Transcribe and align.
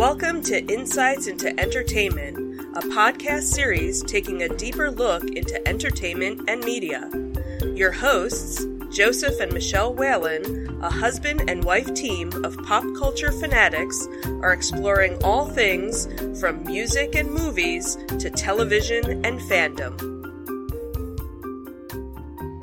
Welcome 0.00 0.40
to 0.44 0.64
Insights 0.64 1.26
into 1.26 1.48
Entertainment, 1.60 2.38
a 2.74 2.80
podcast 2.80 3.42
series 3.42 4.02
taking 4.02 4.42
a 4.42 4.48
deeper 4.48 4.90
look 4.90 5.24
into 5.24 5.68
entertainment 5.68 6.48
and 6.48 6.64
media. 6.64 7.10
Your 7.74 7.92
hosts, 7.92 8.64
Joseph 8.90 9.38
and 9.40 9.52
Michelle 9.52 9.92
Whalen, 9.92 10.80
a 10.82 10.90
husband 10.90 11.50
and 11.50 11.64
wife 11.64 11.92
team 11.92 12.32
of 12.46 12.56
pop 12.64 12.82
culture 12.96 13.30
fanatics, 13.30 14.08
are 14.40 14.54
exploring 14.54 15.22
all 15.22 15.44
things 15.44 16.08
from 16.40 16.64
music 16.64 17.14
and 17.14 17.30
movies 17.30 17.96
to 18.20 18.30
television 18.30 19.22
and 19.26 19.38
fandom. 19.38 20.00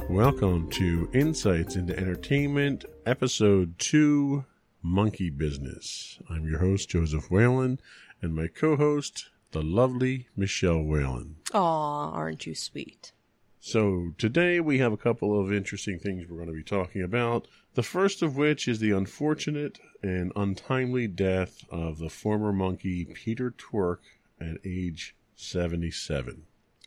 Welcome 0.10 0.72
to 0.72 1.08
Insights 1.14 1.76
into 1.76 1.96
Entertainment, 1.96 2.86
Episode 3.06 3.78
2 3.78 4.44
Monkey 4.88 5.30
Business. 5.30 6.18
I'm 6.30 6.48
your 6.48 6.60
host, 6.60 6.88
Joseph 6.88 7.30
Whalen, 7.30 7.82
and 8.22 8.34
my 8.34 8.48
co 8.48 8.78
host, 8.78 9.30
the 9.52 9.62
lovely 9.62 10.30
Michelle 10.36 10.82
Whalen. 10.82 11.36
Aw, 11.54 12.12
aren't 12.12 12.48
you 12.48 12.56
sweet? 12.56 13.12
So, 13.60 14.14
today 14.18 14.62
we 14.62 14.80
have 14.80 14.94
a 14.94 14.98
couple 14.98 15.38
of 15.38 15.52
interesting 15.52 16.00
things 16.00 16.26
we're 16.26 16.38
going 16.38 16.48
to 16.48 16.54
be 16.54 16.64
talking 16.64 17.02
about. 17.02 17.50
The 17.74 17.84
first 17.84 18.22
of 18.22 18.38
which 18.38 18.66
is 18.66 18.80
the 18.80 18.92
unfortunate 18.92 19.78
and 20.02 20.32
untimely 20.38 21.08
death 21.08 21.66
of 21.70 21.98
the 21.98 22.10
former 22.10 22.54
Monkee 22.54 23.14
Peter 23.14 23.54
Tork 23.58 24.04
at 24.40 24.58
age 24.64 25.18
77. 25.36 26.44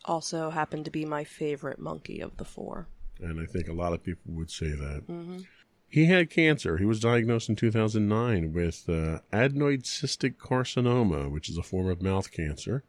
Also 0.07 0.49
happened 0.49 0.87
to 0.87 0.91
be 0.91 1.05
my 1.05 1.23
favorite 1.23 1.79
Monkee 1.79 2.21
of 2.21 2.39
the 2.39 2.47
four. 2.47 2.89
And 3.21 3.39
I 3.39 3.45
think 3.45 3.69
a 3.69 3.75
lot 3.75 3.93
of 3.93 4.03
people 4.03 4.33
would 4.33 4.51
say 4.51 4.71
that. 4.71 5.03
Mm-hmm. 5.07 5.41
He 5.91 6.05
had 6.05 6.31
cancer. 6.31 6.79
He 6.79 6.85
was 6.85 7.01
diagnosed 7.01 7.49
in 7.49 7.57
2009 7.57 8.53
with 8.53 8.89
uh, 8.89 9.19
adenoid 9.33 9.83
cystic 9.83 10.37
carcinoma, 10.37 11.29
which 11.29 11.51
is 11.51 11.59
a 11.59 11.65
form 11.65 11.89
of 11.89 12.01
mouth 12.01 12.31
cancer. 12.31 12.85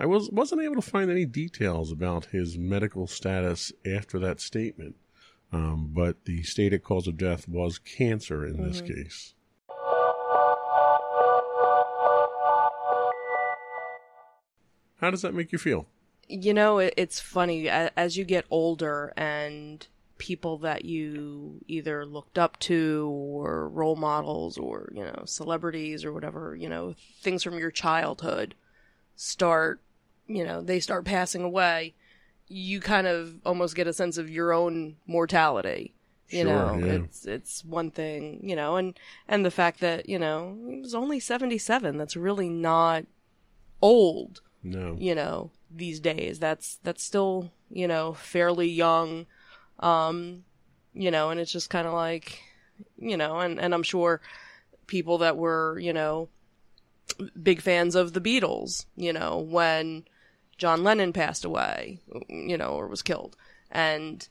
I 0.00 0.06
was 0.06 0.30
wasn't 0.30 0.62
able 0.62 0.76
to 0.76 0.82
find 0.82 1.10
any 1.10 1.26
details 1.26 1.92
about 1.92 2.26
his 2.26 2.56
medical 2.56 3.06
status 3.06 3.72
after 3.84 4.18
that 4.20 4.40
statement, 4.40 4.96
um, 5.52 5.90
but 5.92 6.24
the 6.24 6.42
stated 6.44 6.82
cause 6.82 7.06
of 7.06 7.18
death 7.18 7.46
was 7.46 7.78
cancer 7.78 8.46
in 8.46 8.66
this 8.66 8.80
case. 8.80 9.34
How 15.00 15.10
does 15.10 15.20
that 15.22 15.34
make 15.34 15.52
you 15.52 15.58
feel? 15.58 15.86
You 16.26 16.54
know, 16.54 16.78
it's 16.78 17.20
funny 17.20 17.68
as 17.68 18.16
you 18.16 18.24
get 18.24 18.46
older 18.50 19.12
and 19.14 19.86
people 20.18 20.58
that 20.58 20.84
you 20.84 21.60
either 21.68 22.06
looked 22.06 22.38
up 22.38 22.58
to 22.60 23.08
or 23.12 23.68
role 23.68 23.96
models 23.96 24.56
or, 24.58 24.90
you 24.94 25.04
know, 25.04 25.22
celebrities 25.26 26.04
or 26.04 26.12
whatever, 26.12 26.56
you 26.56 26.68
know, 26.68 26.94
things 27.20 27.42
from 27.42 27.58
your 27.58 27.70
childhood 27.70 28.54
start, 29.14 29.80
you 30.26 30.44
know, 30.44 30.60
they 30.62 30.80
start 30.80 31.04
passing 31.04 31.42
away. 31.42 31.94
You 32.48 32.80
kind 32.80 33.06
of 33.06 33.34
almost 33.44 33.74
get 33.74 33.86
a 33.86 33.92
sense 33.92 34.18
of 34.18 34.30
your 34.30 34.52
own 34.52 34.96
mortality. 35.06 35.92
You 36.28 36.42
Sure, 36.42 36.46
know, 36.76 36.84
yeah. 36.84 36.92
it's 36.94 37.24
it's 37.24 37.64
one 37.64 37.90
thing, 37.92 38.40
you 38.42 38.56
know, 38.56 38.76
and 38.76 38.98
and 39.28 39.44
the 39.44 39.50
fact 39.50 39.80
that, 39.80 40.08
you 40.08 40.18
know, 40.18 40.56
he 40.68 40.80
was 40.80 40.94
only 40.94 41.20
77, 41.20 41.96
that's 41.96 42.16
really 42.16 42.48
not 42.48 43.04
old 43.82 44.40
No. 44.62 44.96
you 44.98 45.14
know 45.14 45.50
these 45.70 46.00
days 46.00 46.38
that's 46.38 46.78
that's 46.82 47.02
still 47.04 47.52
you 47.70 47.86
know 47.86 48.14
fairly 48.14 48.68
young 48.68 49.26
um 49.80 50.44
you 50.94 51.10
know 51.10 51.30
and 51.30 51.40
it's 51.40 51.52
just 51.52 51.70
kind 51.70 51.86
of 51.86 51.92
like 51.92 52.42
you 52.98 53.16
know 53.16 53.38
and 53.40 53.60
and 53.60 53.74
i'm 53.74 53.82
sure 53.82 54.20
people 54.86 55.18
that 55.18 55.36
were 55.36 55.78
you 55.78 55.92
know 55.92 56.28
big 57.42 57.60
fans 57.60 57.94
of 57.94 58.12
the 58.12 58.20
beatles 58.20 58.86
you 58.96 59.12
know 59.12 59.38
when 59.38 60.04
john 60.58 60.82
lennon 60.82 61.12
passed 61.12 61.44
away 61.44 61.98
you 62.28 62.56
know 62.56 62.70
or 62.70 62.86
was 62.86 63.02
killed. 63.02 63.36
And 63.70 64.26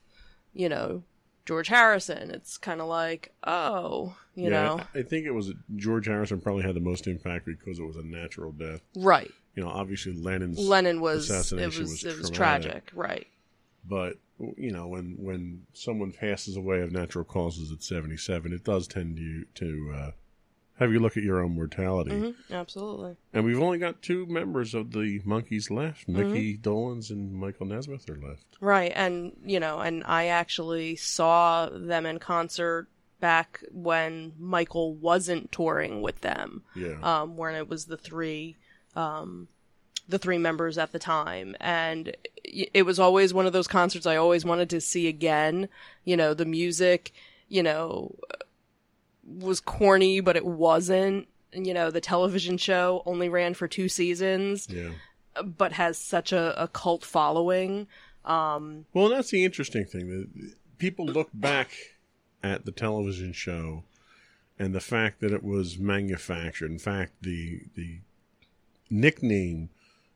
you 0.53 0.69
know 0.69 1.03
george 1.45 1.67
harrison 1.67 2.31
it's 2.31 2.57
kind 2.57 2.81
of 2.81 2.87
like 2.87 3.33
oh 3.43 4.15
you 4.35 4.45
yeah, 4.45 4.49
know. 4.49 4.81
I 4.93 4.99
I 4.99 5.03
think 5.03 5.25
it 5.25 5.31
was 5.31 5.53
George 5.75 6.07
Harrison 6.07 6.41
probably 6.41 6.63
had 6.63 6.75
the 6.75 6.81
most 6.81 7.07
impact 7.07 7.45
because 7.45 7.79
it 7.79 7.83
was 7.83 7.95
a 7.95 8.03
natural 8.03 8.51
death. 8.51 8.81
right. 8.95 9.31
You 9.55 9.63
know, 9.63 9.69
obviously 9.69 10.11
Lennon's 10.11 10.59
lennon 10.59 10.99
was 10.99 11.29
it 11.29 11.53
was, 11.65 11.79
was 11.79 12.03
it 12.03 12.17
was 12.17 12.29
tragic 12.29 12.91
right. 12.93 13.27
But 13.87 14.17
you 14.57 14.71
know 14.71 14.87
when 14.87 15.15
when 15.17 15.65
someone 15.73 16.11
passes 16.11 16.57
away 16.57 16.81
of 16.81 16.91
natural 16.91 17.23
causes 17.23 17.71
at 17.71 17.81
77 17.81 18.51
it 18.51 18.63
does 18.63 18.87
tend 18.87 19.17
to 19.17 19.45
to 19.55 19.93
uh, 19.95 20.11
have 20.77 20.91
you 20.91 20.99
look 20.99 21.15
at 21.15 21.23
your 21.23 21.41
own 21.41 21.55
mortality. 21.55 22.11
Hmm 22.11 22.53
absolutely. 22.53 23.15
And 23.33 23.45
we've 23.45 23.61
only 23.61 23.77
got 23.77 24.01
two 24.01 24.25
members 24.25 24.73
of 24.73 24.91
the 24.91 25.21
Monkees 25.21 25.71
left. 25.71 26.07
Mm-hmm. 26.07 26.33
Micky 26.33 26.57
Dolenz 26.57 27.09
and 27.11 27.33
michael 27.33 27.65
nesmith 27.65 28.09
are 28.09 28.19
left. 28.19 28.45
Right, 28.59 28.91
and 28.93 29.31
you 29.45 29.59
know, 29.59 29.79
and 29.79 30.03
I 30.05 30.27
actually 30.27 30.97
saw 30.97 31.69
them 31.69 32.05
in 32.05 32.19
concert 32.19 32.89
back 33.19 33.63
when 33.71 34.33
Michael 34.37 34.93
wasn't 34.93 35.51
touring 35.51 36.01
with 36.01 36.21
them. 36.21 36.63
yeah. 36.75 36.99
Um, 37.01 37.37
when 37.37 37.55
it 37.55 37.67
was 37.67 37.85
the 37.85 37.97
three, 37.97 38.57
um, 38.95 39.47
the 40.07 40.19
three 40.19 40.37
members 40.37 40.77
at 40.77 40.91
the 40.91 40.99
time, 40.99 41.55
and 41.59 42.15
it 42.43 42.85
was 42.85 42.99
always 42.99 43.33
one 43.33 43.45
of 43.45 43.53
those 43.53 43.67
concerts 43.67 44.05
I 44.05 44.15
always 44.15 44.45
wanted 44.45 44.69
to 44.71 44.81
see 44.81 45.07
again. 45.07 45.67
You 46.03 46.15
know, 46.15 46.33
the 46.33 46.45
music, 46.45 47.11
you 47.47 47.63
know, 47.63 48.15
was 49.25 49.59
corny, 49.59 50.19
but 50.19 50.35
it 50.35 50.45
wasn't. 50.45 51.27
You 51.51 51.73
know, 51.73 51.89
the 51.89 52.01
television 52.01 52.57
show 52.57 53.01
only 53.05 53.29
ran 53.29 53.53
for 53.53 53.67
two 53.67 53.87
seasons, 53.87 54.67
yeah 54.69 54.89
but 55.43 55.73
has 55.73 55.97
such 55.97 56.31
a, 56.31 56.61
a 56.61 56.67
cult 56.67 57.03
following. 57.03 57.87
Um, 58.23 58.85
well 58.93 59.09
that's 59.09 59.29
the 59.29 59.43
interesting 59.45 59.85
thing 59.85 60.09
that 60.09 60.53
people 60.77 61.05
look 61.05 61.29
back 61.33 61.71
at 62.43 62.65
the 62.65 62.71
television 62.71 63.33
show 63.33 63.83
and 64.57 64.73
the 64.73 64.79
fact 64.79 65.19
that 65.21 65.31
it 65.31 65.43
was 65.43 65.77
manufactured 65.77 66.71
in 66.71 66.79
fact 66.79 67.13
the 67.21 67.61
the 67.75 67.99
nickname 68.89 69.69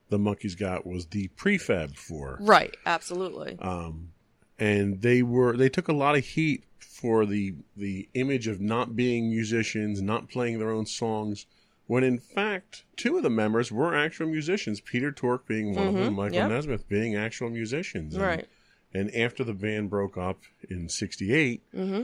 the 0.09 0.18
Monkees 0.18 0.58
got 0.58 0.86
was 0.86 1.08
the 1.08 1.30
Prefab 1.38 1.96
Four. 1.96 2.38
Right, 2.42 2.75
absolutely. 2.86 3.58
um, 3.59 4.09
and 4.58 5.02
they 5.02 5.22
were 5.24 5.56
they 5.56 5.70
took 5.70 5.88
a 5.88 5.94
lot 5.94 6.18
of 6.18 6.25
heat 6.25 6.64
for 6.80 7.25
the 7.25 7.56
the 7.78 8.09
image 8.14 8.47
of 8.47 8.59
not 8.59 8.96
being 8.96 9.30
musicians, 9.30 10.02
not 10.02 10.30
playing 10.30 10.59
their 10.59 10.72
own 10.72 10.86
songs. 10.86 11.46
When 11.88 12.03
in 12.03 12.20
fact, 12.20 12.84
two 12.97 13.18
of 13.18 13.24
the 13.24 13.30
members 13.31 13.72
were 13.72 13.96
actual 13.96 14.28
musicians. 14.28 14.80
Peter 14.81 15.12
Tork 15.12 15.47
being 15.47 15.74
one 15.75 15.88
of 15.88 15.94
them, 15.96 16.14
Mhm, 16.14 16.16
Michael 16.18 16.38
yep. 16.40 16.50
Nesmith 16.50 16.88
being 16.88 17.16
actual 17.16 17.50
musicians. 17.50 18.14
And, 18.16 18.24
right. 18.24 18.47
And 18.94 19.14
after 19.16 19.44
the 19.44 19.53
band 19.53 19.90
broke 19.90 20.18
up 20.18 20.40
in 20.70 20.90
'68, 20.90 21.64
hmm 21.74 22.02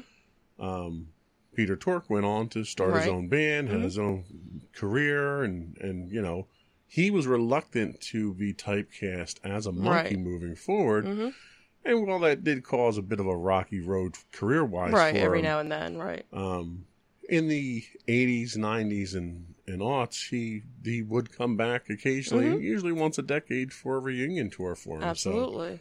um, 0.59 1.07
Peter 1.55 1.75
Tork 1.75 2.09
went 2.09 2.25
on 2.25 2.47
to 2.49 2.63
start 2.63 2.95
his 2.95 3.07
own 3.07 3.27
band, 3.27 3.69
had 3.69 3.79
Mhm. 3.79 3.83
his 3.83 3.97
own 3.99 4.23
career, 4.73 5.43
and 5.43 5.77
and 5.79 6.11
you 6.11 6.21
know 6.21 6.47
he 6.87 7.11
was 7.11 7.27
reluctant 7.27 7.99
to 7.99 8.33
be 8.33 8.53
typecast 8.53 9.39
as 9.43 9.65
a 9.65 9.71
Monkee 9.71 10.15
Right. 10.15 10.19
moving 10.19 10.55
forward. 10.55 11.05
hmm 11.05 11.29
And 11.83 12.07
while 12.07 12.19
that 12.19 12.43
did 12.43 12.63
cause 12.63 12.97
a 12.97 13.01
bit 13.03 13.19
of 13.19 13.27
a 13.27 13.37
rocky 13.37 13.79
road 13.79 14.15
career 14.31 14.65
wise, 14.65 14.93
Right, 14.93 15.15
every 15.15 15.39
him, 15.39 15.45
now 15.45 15.59
and 15.59 15.71
then, 15.71 15.97
right. 15.97 16.25
um, 16.33 16.85
in 17.29 17.47
the 17.47 17.83
'80s, 18.07 18.55
'90s, 18.57 19.13
and 19.15 19.53
and 19.67 19.81
aughts, 19.81 20.29
he 20.29 20.63
he 20.83 21.01
would 21.03 21.31
come 21.31 21.55
back 21.57 21.89
occasionally, 21.89 22.49
Mhm. 22.49 22.61
usually 22.61 22.91
once 22.91 23.17
a 23.17 23.23
decade 23.23 23.71
for 23.73 23.97
a 23.97 23.99
reunion 23.99 24.49
tour 24.49 24.75
for 24.75 24.97
him. 24.97 25.01
So 25.01 25.07
Absolutely. 25.09 25.79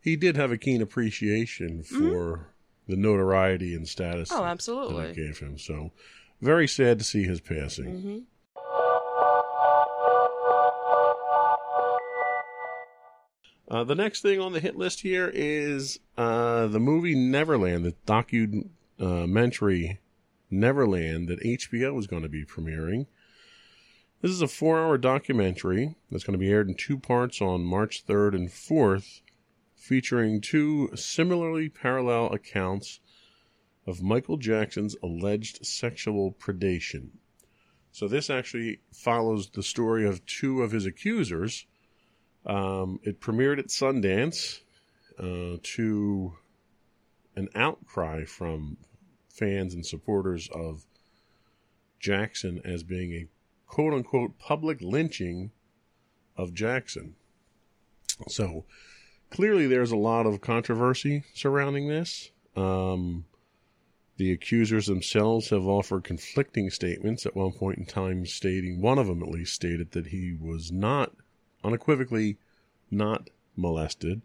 he 0.00 0.16
did 0.16 0.36
have 0.36 0.50
a 0.52 0.58
keen 0.58 0.80
appreciation 0.82 1.82
for 1.82 2.48
the 2.86 2.96
notoriety 2.96 3.74
and 3.74 3.88
status 3.88 4.30
Oh, 4.32 4.42
that 4.42 4.44
it 4.48 4.50
absolutely. 4.50 5.12
gave 5.14 5.38
him. 5.38 5.58
So 5.58 5.92
very 6.40 6.68
sad 6.68 6.98
to 6.98 7.04
see 7.04 7.24
his 7.24 7.40
passing. 7.40 8.26
Uh, 13.66 13.82
the 13.82 13.94
next 13.94 14.20
thing 14.20 14.40
on 14.40 14.52
the 14.52 14.60
hit 14.60 14.76
list 14.76 15.00
here 15.00 15.30
is 15.32 15.98
uh, 16.18 16.66
the 16.66 16.80
movie 16.80 17.14
Neverland, 17.14 17.84
the 17.84 17.94
documentary 18.04 20.00
Neverland 20.50 21.28
that 21.28 21.42
HBO 21.42 21.98
is 21.98 22.06
going 22.06 22.22
to 22.22 22.28
be 22.28 22.44
premiering. 22.44 23.06
This 24.20 24.30
is 24.32 24.42
a 24.42 24.48
four 24.48 24.78
hour 24.78 24.98
documentary 24.98 25.96
that's 26.10 26.24
going 26.24 26.38
to 26.38 26.38
be 26.38 26.50
aired 26.50 26.68
in 26.68 26.74
two 26.74 26.98
parts 26.98 27.40
on 27.40 27.64
March 27.64 28.06
3rd 28.06 28.34
and 28.34 28.48
4th, 28.48 29.22
featuring 29.74 30.40
two 30.40 30.90
similarly 30.94 31.68
parallel 31.68 32.32
accounts 32.32 33.00
of 33.86 34.02
Michael 34.02 34.36
Jackson's 34.36 34.96
alleged 35.02 35.64
sexual 35.66 36.32
predation. 36.32 37.08
So, 37.92 38.08
this 38.08 38.28
actually 38.28 38.80
follows 38.92 39.50
the 39.50 39.62
story 39.62 40.06
of 40.06 40.24
two 40.26 40.62
of 40.62 40.72
his 40.72 40.86
accusers. 40.86 41.66
Um, 42.46 43.00
it 43.02 43.20
premiered 43.20 43.58
at 43.58 43.68
Sundance 43.68 44.60
uh, 45.18 45.58
to 45.62 46.34
an 47.36 47.48
outcry 47.54 48.24
from 48.24 48.76
fans 49.28 49.74
and 49.74 49.84
supporters 49.84 50.48
of 50.52 50.84
Jackson 51.98 52.60
as 52.64 52.82
being 52.82 53.12
a 53.12 53.26
quote 53.66 53.94
unquote 53.94 54.38
public 54.38 54.80
lynching 54.80 55.50
of 56.36 56.52
Jackson. 56.54 57.16
So 58.28 58.64
clearly 59.30 59.66
there's 59.66 59.90
a 59.92 59.96
lot 59.96 60.26
of 60.26 60.40
controversy 60.40 61.24
surrounding 61.34 61.88
this. 61.88 62.30
Um, 62.56 63.24
the 64.16 64.32
accusers 64.32 64.86
themselves 64.86 65.50
have 65.50 65.66
offered 65.66 66.04
conflicting 66.04 66.70
statements 66.70 67.26
at 67.26 67.34
one 67.34 67.52
point 67.52 67.78
in 67.78 67.86
time, 67.86 68.26
stating, 68.26 68.80
one 68.80 68.98
of 68.98 69.08
them 69.08 69.22
at 69.22 69.28
least 69.28 69.54
stated 69.54 69.90
that 69.92 70.06
he 70.06 70.36
was 70.40 70.70
not, 70.70 71.12
unequivocally, 71.64 72.36
not 72.90 73.30
molested, 73.56 74.22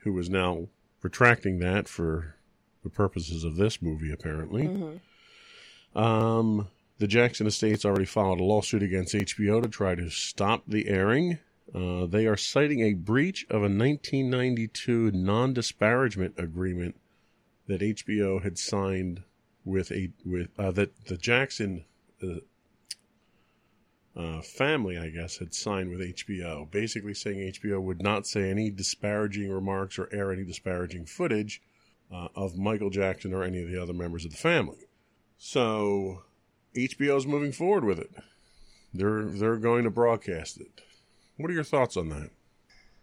who 0.00 0.12
was 0.12 0.30
now 0.30 0.68
retracting 1.02 1.58
that 1.58 1.88
for 1.88 2.36
the 2.82 2.90
purposes 2.90 3.44
of 3.44 3.56
this 3.56 3.82
movie, 3.82 4.12
apparently. 4.12 4.68
Mm-hmm. 4.68 5.98
Um, 5.98 6.68
the 6.98 7.06
Jackson 7.06 7.46
Estates 7.46 7.84
already 7.84 8.04
filed 8.04 8.40
a 8.40 8.44
lawsuit 8.44 8.82
against 8.82 9.14
HBO 9.14 9.62
to 9.62 9.68
try 9.68 9.94
to 9.94 10.08
stop 10.08 10.62
the 10.66 10.88
airing. 10.88 11.38
Uh, 11.74 12.06
they 12.06 12.26
are 12.26 12.36
citing 12.36 12.80
a 12.80 12.94
breach 12.94 13.44
of 13.50 13.56
a 13.56 13.68
1992 13.68 15.10
non 15.10 15.52
disparagement 15.52 16.34
agreement 16.38 16.96
that 17.66 17.80
HBO 17.80 18.42
had 18.42 18.56
signed 18.56 19.22
with 19.64 19.90
a 19.90 20.10
with 20.24 20.48
uh, 20.58 20.70
that 20.70 21.06
the 21.06 21.16
Jackson 21.16 21.84
uh, 22.22 22.36
uh, 24.16 24.40
family, 24.40 24.96
I 24.98 25.08
guess, 25.10 25.36
had 25.38 25.54
signed 25.54 25.90
with 25.90 26.00
HBO, 26.00 26.70
basically 26.70 27.14
saying 27.14 27.52
HBO 27.52 27.80
would 27.82 28.02
not 28.02 28.26
say 28.26 28.50
any 28.50 28.70
disparaging 28.70 29.50
remarks 29.50 29.98
or 29.98 30.08
air 30.12 30.32
any 30.32 30.44
disparaging 30.44 31.04
footage 31.06 31.60
uh, 32.12 32.28
of 32.34 32.56
Michael 32.56 32.90
Jackson 32.90 33.34
or 33.34 33.42
any 33.42 33.62
of 33.62 33.70
the 33.70 33.80
other 33.80 33.92
members 33.92 34.24
of 34.24 34.30
the 34.30 34.36
family. 34.36 34.88
So 35.36 36.22
HBO 36.74 37.16
is 37.18 37.26
moving 37.26 37.52
forward 37.52 37.84
with 37.84 37.98
it. 37.98 38.10
They're 38.94 39.24
they're 39.24 39.56
going 39.56 39.84
to 39.84 39.90
broadcast 39.90 40.58
it. 40.58 40.80
What 41.36 41.50
are 41.50 41.54
your 41.54 41.64
thoughts 41.64 41.96
on 41.96 42.08
that? 42.08 42.30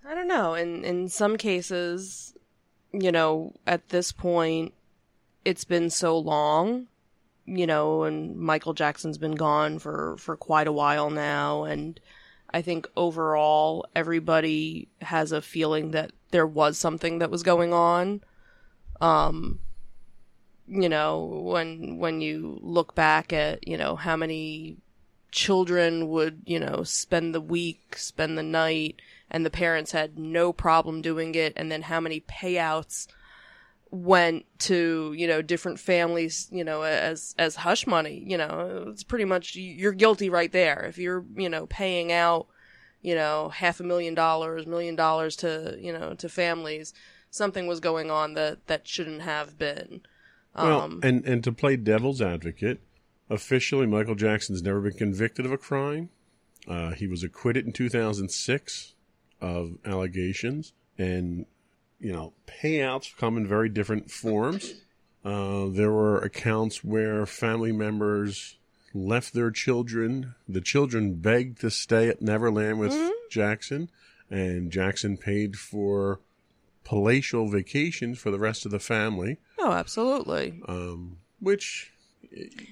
I 0.06 0.16
don't 0.16 0.28
know. 0.28 0.56
In 0.56 0.84
in 0.84 1.10
some 1.10 1.38
cases, 1.38 2.34
you 2.92 3.12
know, 3.12 3.54
at 3.68 3.90
this 3.90 4.12
point, 4.12 4.74
it's 5.46 5.66
been 5.66 5.90
so 5.90 6.18
long, 6.18 6.88
you 7.46 7.68
know, 7.68 8.04
and 8.04 8.38
Michael 8.38 8.74
Jackson's 8.74 9.18
been 9.18 9.36
gone 9.36 9.80
for 9.80 10.16
for 10.18 10.38
quite 10.38 10.68
a 10.68 10.72
while 10.72 11.10
now, 11.10 11.64
and 11.64 12.00
I 12.54 12.62
think 12.62 12.88
overall 12.96 13.86
everybody 13.96 14.90
has 15.02 15.32
a 15.32 15.42
feeling 15.42 15.92
that 15.92 16.12
there 16.32 16.48
was 16.48 16.78
something 16.78 17.20
that 17.20 17.32
was 17.32 17.44
going 17.44 17.74
on. 17.74 18.22
Um, 19.02 19.60
you 20.68 20.90
know, 20.90 21.24
when 21.44 21.98
when 21.98 22.22
you 22.22 22.60
look 22.62 22.96
back 22.96 23.34
at 23.34 23.68
you 23.68 23.78
know 23.78 23.96
how 23.96 24.16
many 24.16 24.78
children 25.32 26.08
would 26.10 26.44
you 26.46 26.60
know 26.60 26.84
spend 26.84 27.36
the 27.36 27.42
week, 27.42 27.98
spend 27.98 28.38
the 28.38 28.44
night 28.44 29.02
and 29.34 29.46
the 29.46 29.50
parents 29.50 29.92
had 29.92 30.18
no 30.18 30.54
problem 30.54 31.02
doing 31.02 31.34
it 31.36 31.54
and 31.56 31.72
then 31.72 31.82
how 31.82 32.00
many 32.00 32.22
payouts 32.22 33.08
went 33.94 34.44
to 34.58 35.14
you 35.16 35.28
know 35.28 35.40
different 35.40 35.80
families 35.80 36.48
you 36.52 36.64
know 36.64 36.82
as 36.82 37.36
as 37.38 37.58
hush 37.58 37.86
money 37.86 38.24
you 38.26 38.36
know 38.36 38.86
it's 38.88 39.04
pretty 39.04 39.24
much 39.24 39.56
you're 39.56 39.92
guilty 39.92 40.32
right 40.32 40.52
there 40.52 40.84
if 40.90 40.98
you're 40.98 41.24
you 41.36 41.48
know 41.48 41.68
paying 41.68 42.12
out 42.12 42.48
you 43.04 43.14
know 43.14 43.50
half 43.50 43.80
a 43.80 43.84
million 43.84 44.16
dollars 44.16 44.66
million 44.66 44.96
dollars 44.96 45.36
to 45.36 45.78
you 45.80 45.94
know 45.94 46.16
to 46.16 46.28
families 46.28 46.92
something 47.30 47.68
was 47.68 47.80
going 47.80 48.10
on 48.10 48.34
that 48.34 48.66
that 48.66 48.88
shouldn't 48.88 49.22
have 49.22 49.60
been 49.60 50.02
Well, 50.56 50.82
um 50.82 51.00
and 51.04 51.24
and 51.24 51.44
to 51.44 51.52
play 51.52 51.76
devil's 51.76 52.20
advocate, 52.20 52.80
officially 53.30 53.86
Michael 53.86 54.16
Jackson's 54.16 54.64
never 54.64 54.82
been 54.82 54.94
convicted 54.94 55.46
of 55.46 55.52
a 55.52 55.58
crime. 55.58 56.10
Uh, 56.68 56.92
he 56.92 57.06
was 57.06 57.24
acquitted 57.24 57.66
in 57.68 57.74
2006 57.74 58.94
of 59.42 59.78
allegations, 59.86 60.74
and 60.98 61.46
you 62.04 62.12
know 62.12 62.34
payouts 62.46 63.16
come 63.18 63.38
in 63.38 63.48
very 63.48 63.70
different 63.70 64.12
forms. 64.12 64.74
Uh, 65.26 65.68
there 65.70 65.92
were 65.92 66.20
accounts 66.20 66.84
where 66.84 67.26
family 67.26 67.72
members 67.72 68.58
left 68.94 69.34
their 69.34 69.50
children. 69.50 70.36
The 70.48 70.62
children 70.62 71.16
begged 71.16 71.62
to 71.62 71.72
stay 71.72 72.10
at 72.10 72.22
Neverland 72.22 72.78
with 72.78 72.94
Jackson, 73.32 73.90
and 74.30 74.70
Jackson 74.70 75.18
paid 75.18 75.56
for 75.56 76.20
palatial 76.84 77.50
vacations 77.50 78.20
for 78.20 78.30
the 78.30 78.40
rest 78.40 78.66
of 78.66 78.72
the 78.72 78.80
family 78.80 79.38
oh 79.60 79.72
absolutely 79.72 80.62
um, 80.68 81.18
which 81.40 81.92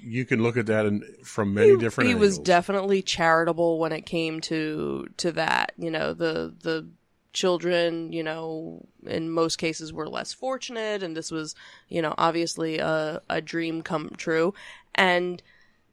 you 0.04 0.26
can 0.26 0.42
look 0.42 0.58
at 0.58 0.66
that 0.66 0.86
in, 0.86 1.02
from 1.24 1.54
many 1.54 1.78
different 1.78 2.10
he 2.10 2.16
was 2.16 2.38
definitely 2.38 3.02
charitable 3.02 3.80
when 3.80 3.92
it 3.92 4.06
came 4.06 4.42
to 4.42 5.08
to 5.18 5.32
that 5.32 5.72
you 5.78 5.90
know 5.90 6.14
the 6.14 6.54
the 6.62 6.88
children 7.34 8.12
you 8.12 8.24
know 8.24 8.86
in 9.06 9.30
most 9.30 9.58
cases 9.58 9.94
were 9.94 10.10
less 10.10 10.34
fortunate 10.34 11.02
and 11.02 11.16
this 11.16 11.32
was 11.32 11.56
you 11.88 12.02
know 12.02 12.14
obviously 12.18 12.80
a 12.80 13.22
a 13.30 13.42
dream 13.42 13.82
come 13.82 14.12
true. 14.18 14.54
And 14.96 15.42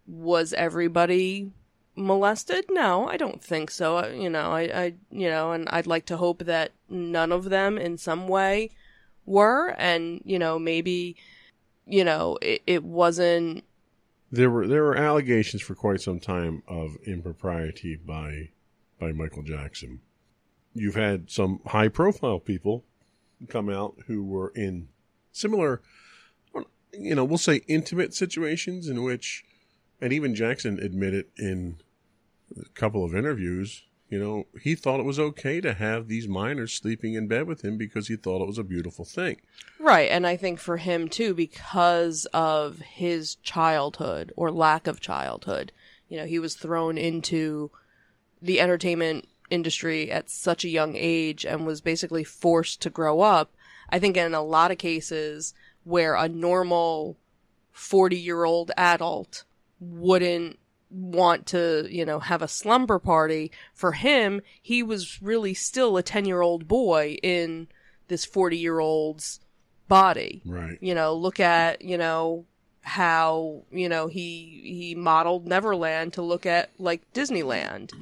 was 0.07 0.53
everybody 0.53 1.51
molested? 1.95 2.65
No 2.71 3.09
i 3.09 3.17
don't 3.17 3.43
think 3.43 3.71
so. 3.71 4.07
You 4.09 4.31
know 4.31 4.53
i 4.53 4.63
i 4.63 4.95
you 5.11 5.29
know 5.29 5.53
and 5.53 5.69
i'd 5.71 5.87
like 5.87 6.07
to 6.07 6.17
hope 6.17 6.45
that 6.45 6.73
none 6.89 7.33
of 7.33 7.45
them 7.45 7.79
in 7.79 7.99
some 7.99 8.29
way 8.29 8.71
were. 9.27 9.69
And 9.79 10.21
you 10.25 10.39
know 10.39 10.59
maybe 10.59 11.17
you 11.87 12.05
know 12.05 12.39
it, 12.43 12.63
it 12.67 12.85
wasn't 12.85 13.65
there 14.31 14.51
were 14.51 14.67
there 14.67 14.83
were 14.83 14.97
allegations 14.97 15.63
for 15.63 15.75
quite 15.75 16.01
some 16.01 16.21
time 16.21 16.63
of 16.69 16.97
impropriety 17.07 17.97
by 17.97 18.51
by 18.99 19.13
Michael 19.13 19.43
Jackson. 19.43 20.01
You've 20.81 20.95
had 20.95 21.31
some 21.31 21.61
high 21.67 21.89
profile 21.89 22.41
people 22.41 22.85
come 23.49 23.69
out 23.69 23.97
who 24.07 24.25
were 24.25 24.53
in 24.55 24.89
similar 25.33 25.81
you 26.93 27.15
know, 27.15 27.25
we'll 27.25 27.39
say 27.39 27.63
intimate 27.69 28.15
situations 28.15 28.89
in 28.89 29.03
which 29.03 29.45
and 30.01 30.13
even 30.13 30.35
Jackson 30.35 30.79
admitted 30.79 31.27
in 31.37 31.79
a 32.57 32.69
couple 32.71 33.05
of 33.05 33.15
interviews, 33.15 33.85
you 34.09 34.19
know, 34.19 34.47
he 34.63 34.75
thought 34.75 35.01
it 35.01 35.07
was 35.07 35.19
okay 35.19 35.61
to 35.61 35.75
have 35.75 36.09
these 36.09 36.29
minors 36.29 36.73
sleeping 36.73 37.15
in 37.15 37.27
bed 37.27 37.47
with 37.47 37.65
him 37.65 37.77
because 37.77 38.09
he 38.09 38.17
thought 38.17 38.41
it 38.41 38.47
was 38.47 38.59
a 38.59 38.65
beautiful 38.65 39.05
thing. 39.05 39.37
Right, 39.79 40.11
and 40.11 40.27
I 40.27 40.37
think 40.37 40.61
for 40.61 40.79
him 40.79 41.09
too, 41.09 41.35
because 41.35 42.27
of 42.33 42.79
his 42.79 43.35
childhood 43.37 44.33
or 44.37 44.51
lack 44.51 44.87
of 44.87 45.01
childhood, 45.01 45.73
you 46.09 46.17
know, 46.17 46.25
he 46.25 46.39
was 46.39 46.55
thrown 46.55 46.97
into 46.97 47.71
the 48.41 48.61
entertainment 48.61 49.29
industry 49.51 50.11
at 50.11 50.31
such 50.31 50.65
a 50.65 50.69
young 50.69 50.95
age 50.97 51.45
and 51.45 51.67
was 51.67 51.81
basically 51.81 52.25
forced 52.25 52.83
to 52.83 52.91
grow 52.91 53.21
up. 53.21 53.53
I 53.91 53.99
think 53.99 54.17
in 54.17 54.35
a 54.35 54.43
lot 54.43 54.71
of 54.71 54.79
cases 54.79 55.55
where 55.85 56.15
a 56.15 56.29
normal 56.29 57.17
40 57.73 58.17
year 58.17 58.45
old 58.45 58.71
adult 58.77 59.45
wouldn't 59.81 60.59
want 60.91 61.47
to, 61.47 61.87
you 61.91 62.05
know, 62.05 62.19
have 62.19 62.43
a 62.43 62.49
slumber 62.49 62.99
party, 62.99 63.51
for 63.75 63.93
him, 63.93 64.41
he 64.61 64.83
was 64.83 65.21
really 65.23 65.55
still 65.55 65.97
a 65.97 66.03
10 66.03 66.25
year 66.25 66.41
old 66.41 66.67
boy 66.67 67.19
in 67.23 67.69
this 68.09 68.25
40 68.25 68.57
year 68.57 68.79
old's 68.81 69.41
body. 69.87 70.43
Right. 70.45 70.79
You 70.81 70.95
know, 70.95 71.15
look 71.15 71.41
at, 71.41 71.83
you 71.83 71.99
know, 71.99 72.47
how, 72.83 73.63
you 73.71 73.89
know, 73.89 74.07
he, 74.07 74.63
he 74.65 74.95
modeled 74.95 75.47
Neverland 75.47 76.15
to 76.15 76.23
look 76.23 76.47
at 76.47 76.71
like 76.79 77.13
Disneyland. 77.13 77.93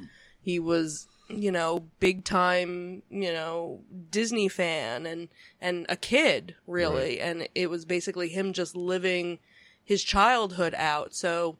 He 0.41 0.59
was, 0.59 1.07
you 1.29 1.51
know, 1.51 1.85
big 1.99 2.23
time, 2.23 3.03
you 3.09 3.31
know, 3.31 3.81
Disney 4.09 4.47
fan 4.47 5.05
and, 5.05 5.27
and 5.59 5.85
a 5.89 5.95
kid 5.95 6.55
really. 6.65 7.19
And 7.19 7.47
it 7.53 7.69
was 7.69 7.85
basically 7.85 8.29
him 8.29 8.53
just 8.53 8.75
living 8.75 9.39
his 9.83 10.03
childhood 10.03 10.73
out. 10.77 11.13
So, 11.13 11.57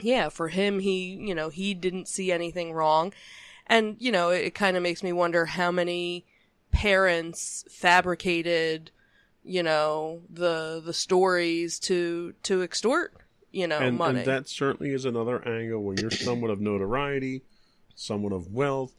yeah, 0.00 0.28
for 0.28 0.48
him, 0.48 0.80
he, 0.80 1.18
you 1.20 1.34
know, 1.34 1.48
he 1.48 1.74
didn't 1.74 2.08
see 2.08 2.30
anything 2.30 2.72
wrong. 2.72 3.12
And, 3.66 3.96
you 3.98 4.12
know, 4.12 4.30
it, 4.30 4.44
it 4.46 4.54
kind 4.54 4.76
of 4.76 4.82
makes 4.82 5.02
me 5.02 5.12
wonder 5.12 5.46
how 5.46 5.70
many 5.70 6.24
parents 6.70 7.64
fabricated, 7.70 8.90
you 9.42 9.62
know, 9.62 10.22
the, 10.30 10.82
the 10.84 10.92
stories 10.92 11.78
to, 11.80 12.34
to 12.44 12.62
extort, 12.62 13.14
you 13.50 13.66
know, 13.66 13.78
and, 13.78 13.98
money. 13.98 14.20
and 14.20 14.28
that 14.28 14.48
certainly 14.48 14.92
is 14.92 15.04
another 15.04 15.46
angle 15.46 15.82
when 15.82 15.98
you're 15.98 16.10
someone 16.10 16.50
of 16.50 16.60
notoriety, 16.60 17.42
someone 17.98 18.32
of 18.32 18.52
wealth. 18.52 18.94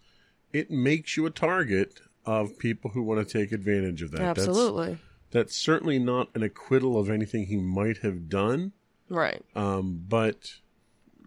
It 0.54 0.70
makes 0.72 1.16
you 1.18 1.26
a 1.26 1.30
target 1.32 2.00
of 2.26 2.58
people 2.60 2.92
who 2.92 3.02
want 3.02 3.26
to 3.28 3.38
take 3.40 3.52
advantage 3.52 4.02
of 4.02 4.12
that. 4.12 4.18
That's- 4.20 4.48
Absolutely. 4.48 4.98
That's, 5.32 5.56
certainly 5.56 6.00
not 6.00 6.30
an 6.34 6.42
acquittal 6.42 6.98
of 7.00 7.08
anything 7.10 7.46
he 7.46 7.58
might 7.58 7.98
have 8.00 8.30
done, 8.30 8.72
Right. 9.10 9.44
um, 9.56 10.04
but 10.10 10.54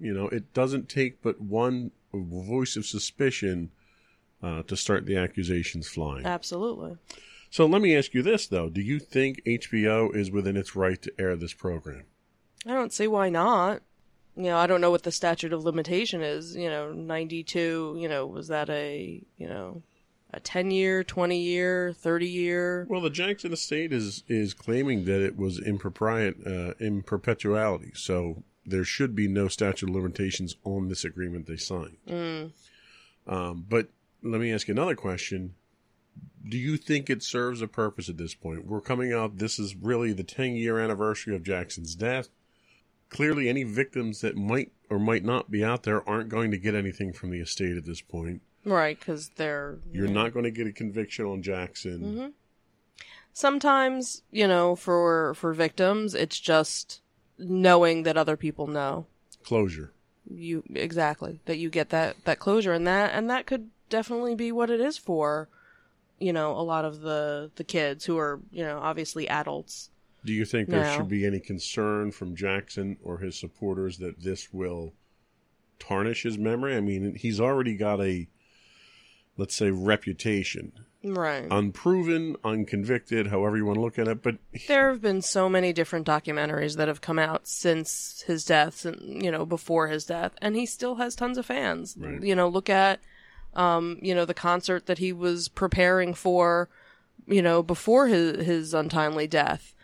you 0.01 0.13
know, 0.13 0.27
it 0.29 0.53
doesn't 0.53 0.89
take 0.89 1.23
but 1.23 1.41
one 1.41 1.93
voice 2.13 2.75
of 2.77 2.85
suspicion 2.85 3.71
uh, 4.43 4.65
to 4.65 4.77
start 4.77 5.07
the 5.07 5.17
accusations 5.17 5.87
flying. 5.87 6.27
Absolutely. 6.27 6.97
So 7.51 7.65
let 7.67 7.81
me 7.81 7.95
ask 7.97 8.13
you 8.13 8.23
this, 8.23 8.49
though: 8.49 8.69
Do 8.69 8.81
you 8.81 8.99
think 8.99 9.41
HBO 9.47 10.13
is 10.17 10.33
within 10.33 10.57
its 10.57 10.75
right 10.75 11.01
to 11.03 11.13
air 11.21 11.37
this 11.37 11.53
program? 11.55 12.05
I 12.67 12.73
don't 12.73 12.93
see 12.93 13.07
why 13.07 13.29
not. 13.29 13.83
You 14.37 14.45
know, 14.45 14.57
I 14.57 14.67
don't 14.67 14.81
know 14.81 14.91
what 14.91 15.03
the 15.03 15.13
statute 15.13 15.53
of 15.53 15.65
limitation 15.65 16.23
is. 16.23 16.57
You 16.57 16.71
know, 16.71 16.93
92, 16.93 17.97
you 17.99 18.09
know, 18.09 18.27
was 18.27 18.49
that 18.49 18.71
a, 18.71 19.23
you 19.37 19.49
know, 19.49 19.83
a 20.33 20.41
10 20.41 20.71
year, 20.71 21.05
20 21.05 21.39
year, 21.39 21.93
30 21.93 22.27
year? 22.27 22.87
Well, 22.89 23.01
the 23.01 23.11
Jackson 23.11 23.53
estate 23.53 23.93
is 23.93 24.25
is 24.29 24.55
claiming 24.55 25.05
that 25.05 25.23
it 25.23 25.37
was 25.37 25.59
in 25.59 25.79
propriet 25.79 26.47
uh, 26.47 26.75
in 26.79 27.03
perpetuality, 27.03 27.93
so 27.95 28.43
there 28.65 28.85
should 28.85 29.15
be 29.15 29.29
no 29.29 29.49
statute 29.49 29.89
of 29.89 29.95
limitations 29.95 30.57
on 30.65 30.89
this 30.89 31.05
agreement 31.05 31.47
they 31.47 31.57
signed. 31.57 31.97
Mm. 32.09 32.53
Um, 33.27 33.67
but 33.69 33.89
let 34.23 34.41
me 34.41 34.53
ask 34.53 34.69
you 34.69 34.73
another 34.73 34.95
question. 34.95 35.55
Do 36.49 36.57
you 36.57 36.77
think 36.77 37.09
it 37.09 37.23
serves 37.23 37.63
a 37.63 37.69
purpose 37.69 38.09
at 38.09 38.19
this 38.19 38.35
point? 38.35 38.67
We're 38.67 38.81
coming 38.81 39.13
out, 39.13 39.39
this 39.39 39.59
is 39.59 39.77
really 39.77 40.13
the 40.13 40.25
10 40.25 40.57
year 40.57 40.79
anniversary 40.79 41.35
of 41.35 41.43
Jackson's 41.43 41.95
death. 41.95 42.29
Clearly, 43.13 43.49
any 43.49 43.63
victims 43.63 44.23
that 44.23 44.37
might 44.37 44.73
or 44.89 44.99
might 44.99 45.23
not 45.23 45.51
be 45.51 45.63
out 45.63 45.83
there 45.83 46.07
aren't 46.09 46.31
going 46.31 46.51
to 46.51 46.59
get 46.59 46.75
anything 46.75 47.13
from 47.13 47.31
the 47.31 47.41
estate 47.41 47.77
at 47.77 47.85
this 47.85 48.01
point. 48.01 48.41
Right, 48.65 48.99
because 48.99 49.31
they're. 49.37 49.79
You're 49.93 50.09
not 50.09 50.33
going 50.33 50.45
to 50.45 50.51
get 50.51 50.67
a 50.67 50.73
conviction 50.73 51.27
on 51.27 51.43
Jackson. 51.43 52.01
hmm 52.01 52.27
Sometimes, 53.35 54.23
you 54.31 54.47
know, 54.47 54.77
for 54.77 55.35
for 55.35 55.53
victims, 55.53 56.15
it's 56.15 56.39
just 56.39 57.01
knowing 57.39 58.03
that 58.03 58.17
other 58.17 58.37
people 58.37 58.67
know. 58.67 59.07
Closure. 59.45 59.93
You 60.31 60.63
exactly 60.75 61.41
that 61.47 61.59
you 61.59 61.69
get 61.69 61.91
that 61.91 62.17
that 62.25 62.39
closure, 62.39 62.73
and 62.73 62.87
that 62.87 63.13
and 63.15 63.29
that 63.29 63.47
could 63.47 63.71
definitely 63.89 64.35
be 64.35 64.53
what 64.53 64.71
it 64.71 64.81
is 64.81 64.97
for, 64.97 65.49
you 66.19 66.33
know, 66.33 66.53
a 66.53 66.63
lot 66.63 66.85
of 66.85 67.01
the 67.01 67.51
the 67.57 67.65
kids 67.65 68.05
who 68.05 68.19
are 68.19 68.41
you 68.51 68.65
know 68.65 68.79
obviously 68.79 69.29
adults. 69.29 69.91
Do 70.25 70.33
you 70.33 70.45
think 70.45 70.69
there 70.69 70.83
No. 70.85 70.97
should 70.97 71.09
be 71.09 71.27
any 71.27 71.41
concern 71.41 72.13
from 72.13 72.37
Jackson 72.37 72.97
or 73.03 73.19
his 73.19 73.39
supporters 73.39 73.99
that 73.99 74.21
this 74.23 74.53
will 74.53 74.95
tarnish 75.79 76.23
his 76.23 76.39
memory? 76.39 76.77
I 76.77 76.81
mean, 76.81 77.15
he's 77.17 77.41
already 77.41 77.75
got 77.77 78.01
a, 78.01 78.29
let's 79.37 79.55
say, 79.55 79.71
reputation. 79.71 80.73
Right. 81.05 81.49
Unproven, 81.51 82.37
unconvicted, 82.45 83.27
however 83.27 83.57
you 83.57 83.67
want 83.67 83.77
to 83.79 83.81
look 83.81 83.99
at 83.99 84.07
it. 84.07 84.23
But 84.23 84.37
there 84.69 84.89
have 84.91 85.01
been 85.01 85.21
so 85.23 85.49
many 85.49 85.73
different 85.73 86.07
documentaries 86.07 86.77
that 86.77 86.87
have 86.87 87.01
come 87.01 87.19
out 87.19 87.49
since 87.49 88.23
his 88.29 88.45
death 88.45 88.85
and 88.85 89.21
you 89.25 89.33
know 89.33 89.45
before 89.45 89.89
his 89.89 90.05
death 90.05 90.33
and 90.41 90.55
he 90.55 90.65
still 90.65 90.95
has 90.97 91.17
tons 91.17 91.39
of 91.39 91.47
fans 91.47 91.97
Right. 91.99 92.23
you 92.23 92.37
know 92.37 92.47
look 92.49 92.71
at 92.71 93.01
um 93.55 93.99
you 94.01 94.15
know 94.15 94.25
the 94.25 94.33
concert 94.33 94.87
that 94.87 94.99
he 94.99 95.13
was 95.13 95.49
preparing 95.49 96.15
for 96.15 96.69
you 97.27 97.43
know 97.43 97.65
before 97.65 98.07
his 98.07 98.47
his 98.47 98.73
untimely 98.73 99.27
death 99.27 99.75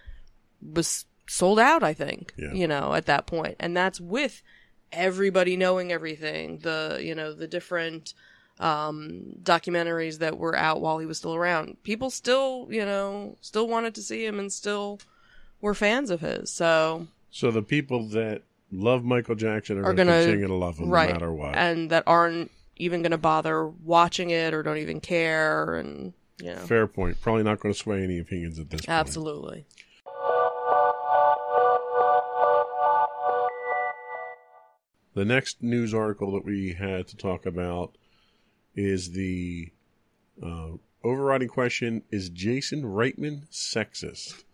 was 0.62 1.04
sold 1.26 1.58
out 1.58 1.82
i 1.82 1.92
think 1.92 2.32
Yeah. 2.36 2.52
you 2.52 2.66
know 2.66 2.94
at 2.94 3.06
that 3.06 3.26
point 3.26 3.56
and 3.60 3.76
that's 3.76 4.00
with 4.00 4.42
everybody 4.92 5.56
knowing 5.56 5.92
everything 5.92 6.58
the 6.60 6.98
you 7.02 7.14
know 7.14 7.32
the 7.34 7.46
different 7.46 8.14
um 8.60 9.22
documentaries 9.42 10.18
that 10.18 10.38
were 10.38 10.56
out 10.56 10.80
while 10.80 10.98
he 10.98 11.06
was 11.06 11.18
still 11.18 11.34
around 11.34 11.76
people 11.84 12.10
still 12.10 12.66
you 12.70 12.84
know 12.84 13.36
still 13.40 13.68
wanted 13.68 13.94
to 13.94 14.02
see 14.02 14.24
him 14.24 14.38
and 14.40 14.52
still 14.52 14.98
were 15.60 15.74
fans 15.74 16.10
of 16.10 16.20
his 16.20 16.50
so 16.50 17.06
so 17.30 17.50
the 17.50 17.62
people 17.62 18.08
that 18.08 18.42
love 18.72 19.04
Michael 19.04 19.34
Jackson 19.34 19.78
are, 19.78 19.84
Are 19.86 19.94
going 19.94 20.08
to 20.08 20.14
continue 20.24 20.46
to 20.46 20.54
love 20.54 20.78
him 20.78 20.88
right 20.90 21.08
no 21.08 21.14
matter 21.14 21.32
what. 21.32 21.54
and 21.56 21.90
that 21.90 22.04
aren't 22.06 22.50
even 22.76 23.02
going 23.02 23.12
to 23.12 23.18
bother 23.18 23.66
watching 23.68 24.30
it 24.30 24.54
or 24.54 24.62
don't 24.62 24.78
even 24.78 25.00
care 25.00 25.74
and 25.76 26.12
you 26.40 26.54
know 26.54 26.60
Fair 26.60 26.86
point. 26.86 27.20
Probably 27.20 27.42
not 27.42 27.60
going 27.60 27.72
to 27.74 27.78
sway 27.78 28.02
any 28.02 28.18
opinions 28.18 28.58
at 28.58 28.70
this 28.70 28.82
point. 28.82 28.88
absolutely 28.90 29.66
The 35.18 35.24
next 35.24 35.64
news 35.64 35.92
article 35.92 36.30
that 36.34 36.44
we 36.44 36.74
had 36.74 37.08
to 37.08 37.16
talk 37.16 37.44
about 37.44 37.98
is 38.76 39.10
the 39.10 39.72
uh, 40.40 40.74
overriding 41.02 41.48
question 41.48 42.04
Is 42.12 42.28
Jason 42.28 42.84
Reitman 42.84 43.48
sexist? 43.48 44.44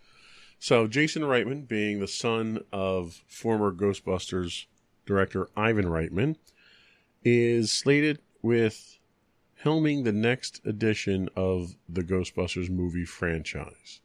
So, 0.58 0.86
Jason 0.86 1.20
Reitman, 1.20 1.68
being 1.68 2.00
the 2.00 2.08
son 2.08 2.60
of 2.72 3.22
former 3.26 3.72
Ghostbusters 3.72 4.64
director 5.04 5.50
Ivan 5.54 5.84
Reitman, 5.84 6.36
is 7.22 7.70
slated 7.70 8.20
with 8.40 8.98
helming 9.66 10.04
the 10.04 10.12
next 10.12 10.62
edition 10.64 11.28
of 11.36 11.76
the 11.86 12.02
Ghostbusters 12.02 12.70
movie 12.70 13.04
franchise. 13.04 14.00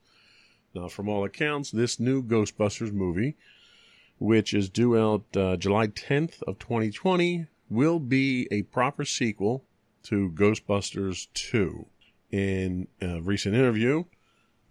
Now, 0.75 0.89
from 0.89 1.07
all 1.07 1.23
accounts, 1.23 1.71
this 1.71 2.01
new 2.01 2.21
Ghostbusters 2.21 2.91
movie 2.91 3.37
which 4.19 4.53
is 4.53 4.69
due 4.69 4.97
out 4.97 5.25
uh, 5.35 5.55
July 5.55 5.87
10th 5.87 6.43
of 6.43 6.59
2020, 6.59 7.47
will 7.69 7.99
be 7.99 8.47
a 8.51 8.63
proper 8.63 9.05
sequel 9.05 9.63
to 10.03 10.29
Ghostbusters 10.31 11.27
2. 11.33 11.85
In 12.31 12.87
a 13.01 13.21
recent 13.21 13.55
interview, 13.55 14.03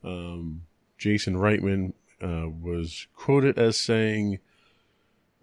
um, 0.05 0.62
Jason 0.97 1.35
Reitman 1.35 1.93
uh, 2.23 2.49
was 2.49 3.09
quoted 3.17 3.59
as 3.59 3.76
saying, 3.76 4.38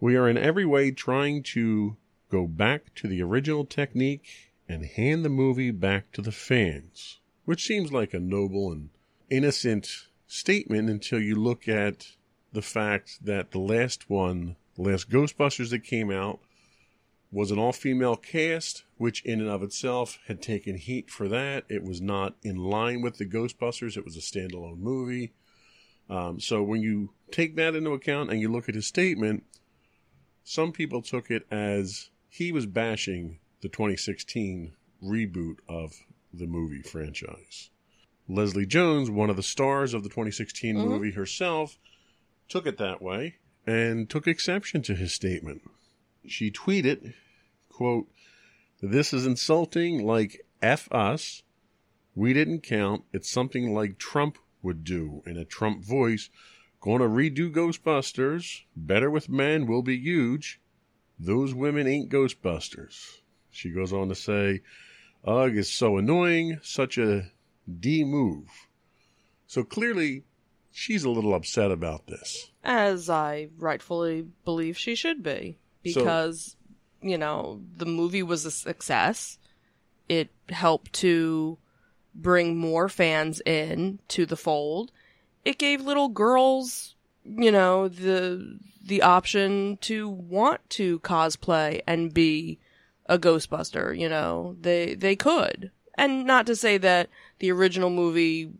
"We 0.00 0.16
are 0.16 0.28
in 0.28 0.38
every 0.38 0.64
way 0.64 0.92
trying 0.92 1.42
to 1.54 1.96
go 2.30 2.46
back 2.46 2.94
to 2.94 3.08
the 3.08 3.20
original 3.22 3.66
technique 3.66 4.52
and 4.66 4.86
hand 4.86 5.24
the 5.24 5.30
movie 5.30 5.70
back 5.70 6.10
to 6.12 6.22
the 6.22 6.32
fans," 6.32 7.20
which 7.44 7.66
seems 7.66 7.92
like 7.92 8.14
a 8.14 8.20
noble 8.20 8.72
and 8.72 8.88
innocent 9.28 10.06
statement 10.26 10.88
until 10.88 11.20
you 11.20 11.34
look 11.34 11.68
at 11.68 12.15
the 12.56 12.62
fact 12.62 13.22
that 13.22 13.50
the 13.50 13.58
last 13.58 14.08
one, 14.08 14.56
the 14.76 14.82
last 14.82 15.10
Ghostbusters 15.10 15.68
that 15.68 15.84
came 15.84 16.10
out, 16.10 16.40
was 17.30 17.50
an 17.50 17.58
all 17.58 17.72
female 17.72 18.16
cast, 18.16 18.84
which 18.96 19.22
in 19.26 19.42
and 19.42 19.50
of 19.50 19.62
itself 19.62 20.18
had 20.26 20.40
taken 20.40 20.78
heat 20.78 21.10
for 21.10 21.28
that. 21.28 21.64
It 21.68 21.82
was 21.82 22.00
not 22.00 22.34
in 22.42 22.56
line 22.56 23.02
with 23.02 23.18
the 23.18 23.26
Ghostbusters, 23.26 23.98
it 23.98 24.06
was 24.06 24.16
a 24.16 24.20
standalone 24.20 24.78
movie. 24.78 25.34
Um, 26.08 26.40
so 26.40 26.62
when 26.62 26.80
you 26.80 27.10
take 27.30 27.56
that 27.56 27.74
into 27.74 27.90
account 27.90 28.30
and 28.30 28.40
you 28.40 28.50
look 28.50 28.70
at 28.70 28.74
his 28.74 28.86
statement, 28.86 29.44
some 30.42 30.72
people 30.72 31.02
took 31.02 31.30
it 31.30 31.46
as 31.50 32.08
he 32.30 32.52
was 32.52 32.64
bashing 32.64 33.38
the 33.60 33.68
2016 33.68 34.72
reboot 35.04 35.56
of 35.68 35.92
the 36.32 36.46
movie 36.46 36.80
franchise. 36.80 37.68
Leslie 38.26 38.64
Jones, 38.64 39.10
one 39.10 39.28
of 39.28 39.36
the 39.36 39.42
stars 39.42 39.92
of 39.92 40.04
the 40.04 40.08
2016 40.08 40.76
Mhm. 40.76 40.88
movie 40.88 41.10
herself, 41.10 41.78
took 42.48 42.66
it 42.66 42.78
that 42.78 43.02
way 43.02 43.36
and 43.66 44.08
took 44.08 44.26
exception 44.26 44.82
to 44.82 44.94
his 44.94 45.12
statement. 45.12 45.62
She 46.26 46.50
tweeted, 46.50 47.14
quote, 47.68 48.08
This 48.80 49.12
is 49.12 49.26
insulting 49.26 50.04
like 50.04 50.46
F 50.62 50.90
us. 50.92 51.42
We 52.14 52.32
didn't 52.32 52.62
count. 52.62 53.04
It's 53.12 53.30
something 53.30 53.74
like 53.74 53.98
Trump 53.98 54.38
would 54.62 54.84
do 54.84 55.22
in 55.26 55.36
a 55.36 55.44
Trump 55.44 55.84
voice. 55.84 56.30
Gonna 56.80 57.08
redo 57.08 57.50
Ghostbusters. 57.52 58.62
Better 58.74 59.10
with 59.10 59.28
men 59.28 59.66
will 59.66 59.82
be 59.82 59.98
huge. 59.98 60.60
Those 61.18 61.54
women 61.54 61.86
ain't 61.86 62.10
Ghostbusters. 62.10 63.18
She 63.50 63.70
goes 63.70 63.92
on 63.92 64.08
to 64.08 64.14
say, 64.14 64.62
Ugh 65.24 65.56
is 65.56 65.72
so 65.72 65.96
annoying, 65.96 66.58
such 66.62 66.98
a 66.98 67.30
D 67.80 68.04
move. 68.04 68.48
So 69.46 69.64
clearly, 69.64 70.24
she's 70.78 71.04
a 71.04 71.10
little 71.10 71.34
upset 71.34 71.70
about 71.70 72.06
this. 72.06 72.50
as 72.62 73.08
i 73.08 73.48
rightfully 73.58 74.26
believe 74.44 74.76
she 74.76 74.94
should 74.94 75.22
be. 75.22 75.56
So- 75.86 76.00
because 76.00 76.56
you 77.00 77.16
know 77.18 77.60
the 77.76 77.86
movie 77.86 78.22
was 78.22 78.44
a 78.44 78.50
success. 78.50 79.38
It 80.08 80.28
helped 80.50 80.92
to 80.94 81.58
bring 82.14 82.56
more 82.56 82.88
fans 82.88 83.40
in 83.46 83.98
to 84.08 84.26
the 84.26 84.36
fold. 84.36 84.92
It 85.44 85.58
gave 85.58 85.80
little 85.80 86.08
girls 86.08 86.94
you 87.24 87.50
know 87.52 87.88
the 87.88 88.58
the 88.84 89.02
option 89.02 89.78
to 89.82 90.08
want 90.08 90.60
to 90.70 91.00
cosplay 91.00 91.80
and 91.86 92.12
be 92.14 92.58
a 93.06 93.18
ghostbuster 93.18 93.96
you 93.98 94.08
know. 94.08 94.56
They 94.60 94.94
they 94.94 95.16
could. 95.16 95.70
And 95.98 96.26
not 96.26 96.46
to 96.46 96.54
say 96.56 96.76
that 96.78 97.08
the 97.38 97.50
original 97.52 97.90
movie 97.90 98.50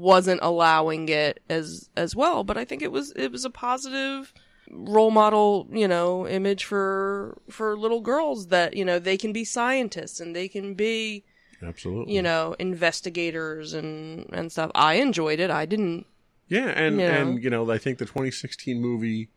wasn't 0.00 0.40
allowing 0.42 1.08
it 1.08 1.40
as 1.48 1.90
as 1.96 2.16
well 2.16 2.42
but 2.44 2.56
i 2.56 2.64
think 2.64 2.80
it 2.82 2.92
was 2.92 3.12
it 3.16 3.30
was 3.30 3.44
a 3.44 3.50
positive 3.50 4.32
role 4.70 5.10
model 5.10 5.66
you 5.70 5.86
know 5.88 6.26
image 6.28 6.64
for 6.64 7.36
for 7.50 7.76
little 7.76 8.00
girls 8.00 8.46
that 8.48 8.74
you 8.74 8.84
know 8.84 8.98
they 8.98 9.16
can 9.16 9.32
be 9.32 9.44
scientists 9.44 10.20
and 10.20 10.34
they 10.34 10.48
can 10.48 10.74
be 10.74 11.24
Absolutely. 11.62 12.14
you 12.14 12.22
know 12.22 12.54
investigators 12.58 13.72
and 13.74 14.26
and 14.32 14.50
stuff 14.52 14.70
i 14.74 14.94
enjoyed 14.94 15.40
it 15.40 15.50
i 15.50 15.66
didn't 15.66 16.06
Yeah, 16.48 16.68
and 16.68 17.00
You 17.00 17.06
know. 17.06 17.14
and 17.14 17.44
you 17.44 17.50
know, 17.50 17.70
I 17.70 17.78
think 17.78 17.98
the 17.98 18.06
2016 18.06 18.80
movie 18.80 19.28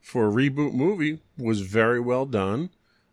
for 0.00 0.28
a 0.28 0.32
reboot 0.32 0.74
movie 0.74 1.20
was 1.38 1.62
very 1.62 2.00
well 2.00 2.26
done. 2.26 2.68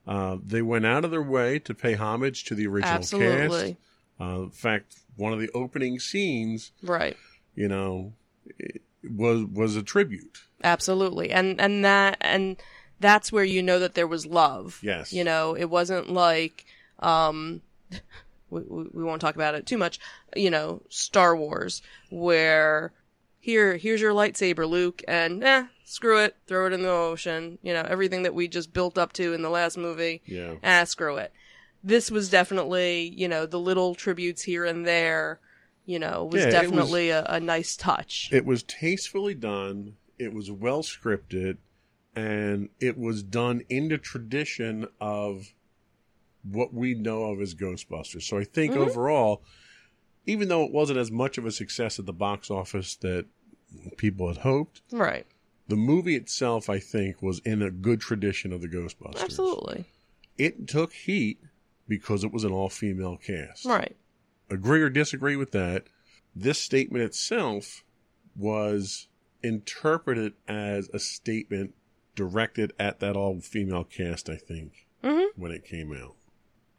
Uh, 0.06 0.38
they 0.46 0.62
went 0.62 0.86
out 0.86 1.06
of 1.06 1.12
their 1.12 1.24
way 1.38 1.60
to 1.60 1.74
pay 1.74 1.94
homage 1.96 2.44
to 2.46 2.54
the 2.56 2.68
original 2.68 2.96
absolutely 2.96 3.78
cast. 4.20 4.22
Uh, 4.22 4.42
in 4.44 4.50
fact, 4.52 4.90
one 5.18 5.34
of 5.34 5.40
the 5.40 5.50
opening 5.54 6.00
scenes, 6.00 6.72
right 6.84 7.18
you 7.56 7.68
know, 7.68 8.14
it 8.60 8.82
was 9.04 9.46
was 9.46 9.76
a 9.76 9.84
tribute. 9.84 10.40
absolutely 10.64 11.32
and 11.32 11.60
and 11.62 11.86
that 11.86 12.18
and 12.22 12.58
that's 13.00 13.32
where 13.32 13.44
you 13.44 13.62
know 13.62 13.80
that 13.80 13.94
there 13.94 14.08
was 14.08 14.26
love. 14.26 14.80
Yes. 14.82 15.12
You 15.12 15.24
know, 15.26 15.54
it 15.56 15.66
wasn't 15.70 16.10
like, 16.10 16.66
um, 17.00 17.62
we, 18.50 18.62
we 18.62 18.84
we 18.94 19.04
won't 19.04 19.20
talk 19.22 19.36
about 19.36 19.54
it 19.56 19.66
too 19.66 19.78
much, 19.78 20.00
you 20.36 20.50
know, 20.50 20.82
Star 20.90 21.36
Wars, 21.36 21.82
where 22.10 22.94
here, 23.40 23.78
here's 23.78 24.02
your 24.02 24.14
lightsaber, 24.14 24.68
Luke, 24.68 25.04
and 25.08 25.44
eh, 25.44 25.66
screw 25.84 26.20
it, 26.20 26.36
throw 26.48 26.68
it 26.68 26.74
in 26.74 26.82
the 26.84 26.90
ocean. 26.90 27.60
You 27.62 27.74
know, 27.74 27.82
everything 27.88 28.24
that 28.24 28.34
we 28.34 28.48
just 28.48 28.74
built 28.74 28.98
up 28.98 29.12
to 29.14 29.34
in 29.34 29.42
the 29.42 29.50
last 29.50 29.78
movie, 29.78 30.22
Yeah. 30.26 30.56
ah, 30.64 30.86
screw 30.86 31.18
it. 31.18 31.32
This 31.86 32.10
was 32.10 32.30
definitely, 32.30 33.14
you 33.16 33.28
know, 33.28 33.46
the 33.46 33.60
little 33.60 33.94
tributes 33.94 34.42
here 34.42 34.66
and 34.66 34.88
there, 34.88 35.40
you 35.86 36.00
know, 36.00 36.26
was 36.26 36.42
Yeah, 36.42 36.42
it 36.42 36.46
was- 36.48 36.62
definitely 36.62 37.10
a, 37.12 37.24
a 37.26 37.40
nice 37.40 37.76
touch. 37.78 38.28
It 38.32 38.44
was 38.44 38.64
tastefully 38.64 39.36
done. 39.36 39.98
It 40.18 40.34
was 40.34 40.50
well 40.50 40.82
scripted, 40.82 41.58
and 42.16 42.70
it 42.80 42.98
was 42.98 43.22
done 43.22 43.62
in 43.70 43.90
the 43.90 44.00
tradition 44.00 44.88
of 45.00 45.54
what 46.42 46.74
we 46.74 46.96
know 46.96 47.26
of 47.26 47.40
as 47.40 47.54
Ghostbusters. 47.54 48.24
So 48.24 48.38
I 48.40 48.44
think 48.46 48.74
Mhm. 48.74 48.78
overall, 48.78 49.44
even 50.26 50.48
though 50.48 50.64
it 50.64 50.72
wasn't 50.72 50.98
as 50.98 51.12
much 51.12 51.38
of 51.38 51.46
a 51.46 51.52
success 51.52 52.00
at 52.00 52.06
the 52.08 52.14
box 52.14 52.50
office 52.50 52.96
that 52.98 53.26
people 53.98 54.28
had 54.28 54.38
hoped, 54.38 54.82
right. 54.92 55.28
the 55.68 55.76
movie 55.76 56.16
itself, 56.16 56.68
I 56.70 56.80
think, 56.80 57.22
was 57.22 57.40
in 57.40 57.62
a 57.62 57.70
good 57.70 58.00
tradition 58.00 58.52
of 58.54 58.62
the 58.62 58.68
Ghostbusters. 58.68 59.22
Absolutely. 59.22 59.86
It 60.38 60.68
took 60.68 60.94
heat 60.94 61.40
because 61.88 62.24
it 62.24 62.32
was 62.32 62.44
an 62.44 62.52
all 62.52 62.70
female 62.70 63.18
cast. 63.18 63.66
Right. 63.66 63.96
agree 64.50 64.82
or 64.82 64.90
disagree 64.90 65.36
with 65.36 65.52
that, 65.52 65.84
this 66.36 66.60
statement 66.60 67.04
itself 67.04 67.84
was 68.36 69.08
interpreted 69.44 70.34
as 70.48 70.90
a 70.94 71.00
statement 71.00 71.74
directed 72.16 72.74
at 72.80 73.00
that 73.00 73.16
all 73.16 73.40
female 73.42 73.84
cast, 73.84 74.30
I 74.30 74.36
think, 74.36 74.88
hmm 75.04 75.24
when 75.36 75.52
it 75.52 75.66
came 75.66 75.92
out. 75.94 76.16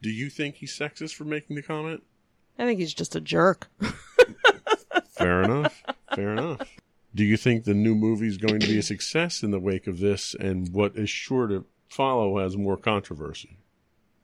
Do 0.01 0.09
you 0.09 0.29
think 0.29 0.55
he's 0.55 0.77
sexist 0.77 1.13
for 1.15 1.23
making 1.25 1.55
the 1.55 1.61
comment? 1.61 2.03
I 2.59 2.65
think 2.65 2.79
he's 2.79 2.93
just 2.93 3.15
a 3.15 3.21
jerk. 3.21 3.67
Fair 5.11 5.43
enough. 5.43 5.83
Fair 6.15 6.33
enough. 6.33 6.67
Do 7.15 7.23
you 7.23 7.37
think 7.37 7.63
the 7.63 7.73
new 7.73 7.95
movie 7.95 8.27
is 8.27 8.37
going 8.37 8.59
to 8.59 8.67
be 8.67 8.77
a 8.77 8.83
success 8.83 9.41
in 9.43 9.51
the 9.51 9.59
wake 9.59 9.87
of 9.87 9.99
this 9.99 10.35
and 10.39 10.71
what 10.73 10.95
is 10.95 11.09
sure 11.09 11.47
to 11.47 11.65
follow 11.89 12.39
has 12.39 12.55
more 12.57 12.77
controversy? 12.77 13.57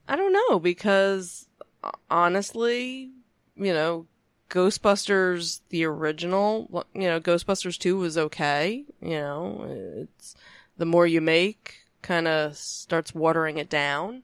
I 0.08 0.16
don't 0.16 0.32
know 0.32 0.58
because 0.58 1.48
uh, 1.82 1.90
honestly, 2.10 3.10
you 3.56 3.72
know, 3.72 4.06
Ghostbusters 4.50 5.60
the 5.70 5.84
original, 5.84 6.84
you 6.94 7.08
know, 7.08 7.20
Ghostbusters 7.20 7.78
2 7.78 7.96
was 7.96 8.18
okay, 8.18 8.84
you 9.00 9.18
know, 9.18 10.06
it's 10.08 10.36
the 10.76 10.86
more 10.86 11.06
you 11.06 11.20
make 11.20 11.80
kind 12.02 12.28
of 12.28 12.56
starts 12.56 13.14
watering 13.14 13.58
it 13.58 13.70
down. 13.70 14.22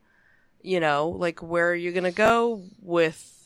You 0.63 0.79
know, 0.79 1.09
like 1.09 1.43
where 1.43 1.71
are 1.71 1.75
you 1.75 1.91
going 1.91 2.05
to 2.05 2.11
go 2.11 2.63
with 2.83 3.41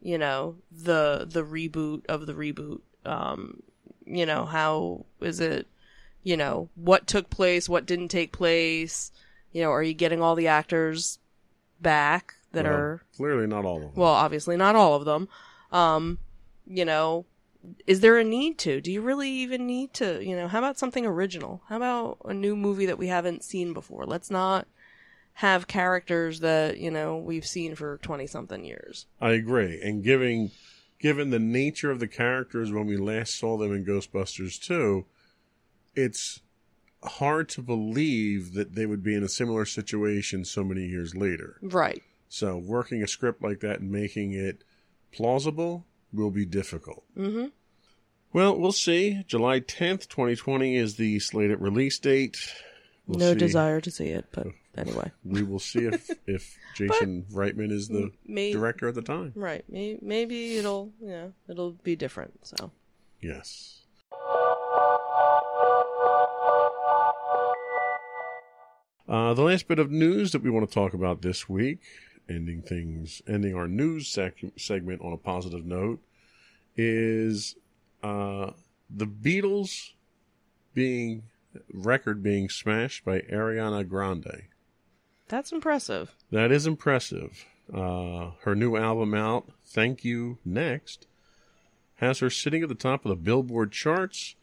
you 0.00 0.18
know, 0.18 0.56
the 0.70 1.26
the 1.28 1.44
reboot 1.44 2.06
of 2.06 2.26
the 2.26 2.34
reboot? 2.34 2.80
Um, 3.04 3.62
you 4.04 4.26
know, 4.26 4.44
how 4.44 5.06
is 5.20 5.40
it 5.40 5.66
you 6.24 6.36
know, 6.36 6.68
what 6.74 7.06
took 7.06 7.30
place, 7.30 7.68
what 7.68 7.86
didn't 7.86 8.08
take 8.08 8.32
place? 8.32 9.12
You 9.52 9.62
know, 9.62 9.70
are 9.70 9.82
you 9.82 9.94
getting 9.94 10.20
all 10.20 10.34
the 10.34 10.48
actors 10.48 11.18
back 11.80 12.34
that 12.52 12.64
Well, 12.64 12.74
are 12.74 13.02
clearly 13.16 13.46
not 13.46 13.64
all 13.64 13.76
of 13.76 13.82
them. 13.82 13.92
well, 13.94 14.12
obviously 14.12 14.56
not 14.56 14.74
all 14.76 14.94
of 14.94 15.04
them. 15.04 15.28
Um, 15.70 16.18
you 16.66 16.84
know, 16.84 17.26
is 17.86 18.00
there 18.00 18.18
a 18.18 18.24
need 18.24 18.58
to? 18.58 18.80
Do 18.80 18.90
you 18.92 19.00
really 19.00 19.30
even 19.30 19.66
need 19.66 19.92
to? 19.94 20.24
You 20.24 20.36
know, 20.36 20.48
how 20.48 20.58
about 20.58 20.78
something 20.78 21.04
original? 21.04 21.62
How 21.68 21.76
about 21.76 22.18
a 22.24 22.32
new 22.34 22.56
movie 22.56 22.86
that 22.86 22.98
we 22.98 23.08
haven't 23.08 23.44
seen 23.44 23.72
before? 23.72 24.06
Let's 24.06 24.30
not 24.30 24.66
have 25.34 25.66
characters 25.66 26.40
that, 26.40 26.78
you 26.78 26.90
know, 26.90 27.16
we've 27.16 27.46
seen 27.46 27.74
for 27.74 27.98
20 27.98 28.26
something 28.26 28.64
years. 28.64 29.06
I 29.20 29.30
agree. 29.32 29.80
And 29.82 30.02
giving 30.02 30.50
given 30.98 31.30
the 31.30 31.38
nature 31.38 31.90
of 31.92 32.00
the 32.00 32.08
characters 32.08 32.72
when 32.72 32.86
we 32.86 32.96
last 32.96 33.38
saw 33.38 33.56
them 33.56 33.72
in 33.72 33.84
Ghostbusters 33.84 34.60
2, 34.60 35.04
it's 35.94 36.40
hard 37.02 37.48
to 37.50 37.62
believe 37.62 38.54
that 38.54 38.74
they 38.74 38.86
would 38.86 39.02
be 39.02 39.14
in 39.14 39.22
a 39.22 39.28
similar 39.28 39.64
situation 39.64 40.44
so 40.44 40.64
many 40.64 40.86
years 40.86 41.14
later. 41.14 41.56
Right. 41.62 42.02
So 42.28 42.56
working 42.56 43.02
a 43.02 43.08
script 43.08 43.42
like 43.42 43.60
that 43.60 43.80
and 43.80 43.90
making 43.90 44.32
it 44.32 44.64
plausible 45.12 45.86
will 46.12 46.30
be 46.30 46.44
difficult. 46.44 47.04
Mm-hmm. 47.16 47.46
Well, 48.32 48.58
we'll 48.58 48.72
see. 48.72 49.22
July 49.26 49.60
10th, 49.60 50.08
2020 50.08 50.76
is 50.76 50.96
the 50.96 51.18
slated 51.18 51.60
release 51.60 51.98
date. 51.98 52.36
We'll 53.06 53.18
no 53.18 53.32
see. 53.32 53.38
desire 53.38 53.80
to 53.80 53.90
see 53.90 54.08
it, 54.08 54.26
but 54.32 54.48
anyway. 54.76 55.10
We 55.24 55.42
will 55.42 55.58
see 55.60 55.86
if, 55.86 56.10
if 56.26 56.56
Jason 56.74 57.24
Reitman 57.32 57.72
is 57.72 57.88
the 57.88 58.10
Maybe, 58.26 58.52
director 58.52 58.88
at 58.88 58.94
the 58.94 59.02
time. 59.02 59.32
right. 59.34 59.64
Maybe, 59.68 59.98
maybe 60.02 60.56
it'll, 60.58 60.92
yeah, 61.00 61.28
it'll 61.48 61.72
be 61.72 61.96
different. 61.96 62.46
So. 62.46 62.70
Yes. 63.22 63.80
Uh, 69.08 69.32
the 69.32 69.42
last 69.42 69.66
bit 69.66 69.78
of 69.78 69.90
news 69.90 70.32
that 70.32 70.42
we 70.42 70.50
want 70.50 70.68
to 70.68 70.74
talk 70.74 70.92
about 70.92 71.22
this 71.22 71.48
week, 71.48 71.80
ending 72.28 72.60
things, 72.60 73.22
ending 73.26 73.54
our 73.54 73.66
news 73.66 74.06
sec- 74.06 74.52
segment 74.56 75.00
on 75.00 75.14
a 75.14 75.16
positive 75.16 75.64
note, 75.64 76.00
is 76.76 77.56
uh, 78.02 78.50
the 78.90 79.06
Beatles 79.06 79.92
being 80.74 81.22
record 81.72 82.22
being 82.22 82.50
smashed 82.50 83.04
by 83.04 83.20
Ariana 83.20 83.88
Grande. 83.88 84.42
That's 85.28 85.52
impressive. 85.52 86.14
That 86.30 86.52
is 86.52 86.66
impressive. 86.66 87.46
Uh, 87.72 88.32
her 88.42 88.54
new 88.54 88.76
album 88.76 89.14
out, 89.14 89.50
Thank 89.64 90.04
You 90.04 90.38
Next, 90.44 91.06
has 91.96 92.18
her 92.20 92.30
sitting 92.30 92.62
at 92.62 92.68
the 92.68 92.74
top 92.74 93.04
of 93.04 93.10
the 93.10 93.16
Billboard 93.16 93.72
charts. 93.72 94.36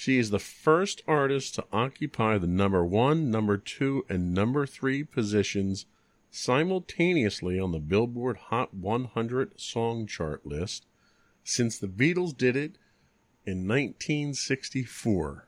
She 0.00 0.16
is 0.16 0.30
the 0.30 0.38
first 0.38 1.02
artist 1.06 1.56
to 1.56 1.66
occupy 1.74 2.38
the 2.38 2.46
number 2.46 2.82
one, 2.82 3.30
number 3.30 3.58
two, 3.58 4.06
and 4.08 4.32
number 4.32 4.64
three 4.64 5.04
positions 5.04 5.84
simultaneously 6.30 7.60
on 7.60 7.72
the 7.72 7.80
Billboard 7.80 8.38
Hot 8.48 8.72
100 8.72 9.60
song 9.60 10.06
chart 10.06 10.46
list 10.46 10.86
since 11.44 11.76
the 11.76 11.86
Beatles 11.86 12.34
did 12.34 12.56
it 12.56 12.76
in 13.44 13.68
1964. 13.68 15.46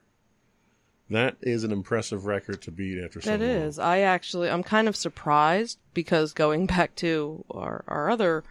That 1.08 1.36
is 1.40 1.64
an 1.64 1.72
impressive 1.72 2.26
record 2.26 2.60
to 2.60 2.70
beat 2.70 3.02
after 3.02 3.22
so 3.22 3.30
That 3.30 3.40
long. 3.40 3.48
is. 3.48 3.78
I 3.78 4.00
actually, 4.00 4.50
I'm 4.50 4.62
kind 4.62 4.86
of 4.86 4.96
surprised 4.96 5.78
because 5.94 6.34
going 6.34 6.66
back 6.76 6.94
to 6.96 7.42
our, 7.50 7.84
our 7.88 8.10
other 8.10 8.44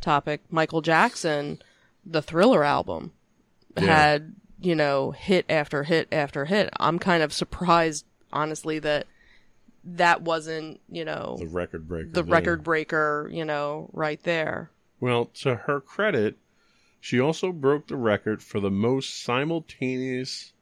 topic, 0.00 0.40
Michael 0.50 0.82
Jackson, 0.82 1.62
the 2.04 2.22
Thriller 2.22 2.64
album 2.64 3.12
Yeah. 3.76 3.84
had, 3.84 4.34
you 4.64 4.74
know, 4.74 5.10
hit 5.12 5.44
after 5.48 5.82
hit 5.84 6.08
after 6.10 6.44
hit. 6.46 6.70
I'm 6.80 6.98
kind 6.98 7.22
of 7.22 7.32
surprised, 7.32 8.06
honestly, 8.32 8.78
that 8.80 9.06
that 9.84 10.22
wasn't, 10.22 10.80
you 10.88 11.04
know, 11.04 11.36
The 11.38 11.46
record 11.46 11.86
breaker. 11.86 12.08
the 12.10 12.22
there. 12.22 12.32
record 12.32 12.64
breaker, 12.64 13.28
you 13.32 13.44
know, 13.44 13.90
right 13.92 14.22
there. 14.22 14.70
Well, 15.00 15.26
to 15.42 15.54
her 15.54 15.80
credit, 15.80 16.38
she 17.00 17.20
also 17.20 17.52
broke 17.52 17.88
the 17.88 17.96
record 17.96 18.42
for 18.42 18.60
the 18.60 18.70
most 18.70 19.22
simultaneous 19.22 20.52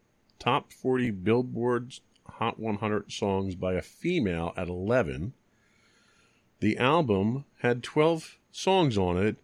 top 0.40 0.72
40 0.72 1.10
Billboard 1.12 1.94
Hot 2.26 2.58
100 2.58 3.12
songs 3.12 3.54
by 3.54 3.74
a 3.74 3.82
female 3.82 4.52
at 4.56 4.66
11. 4.68 5.34
The 6.60 6.78
album 6.78 7.44
had 7.60 7.82
12 7.84 8.38
songs 8.50 8.98
on 8.98 9.16
it, 9.18 9.36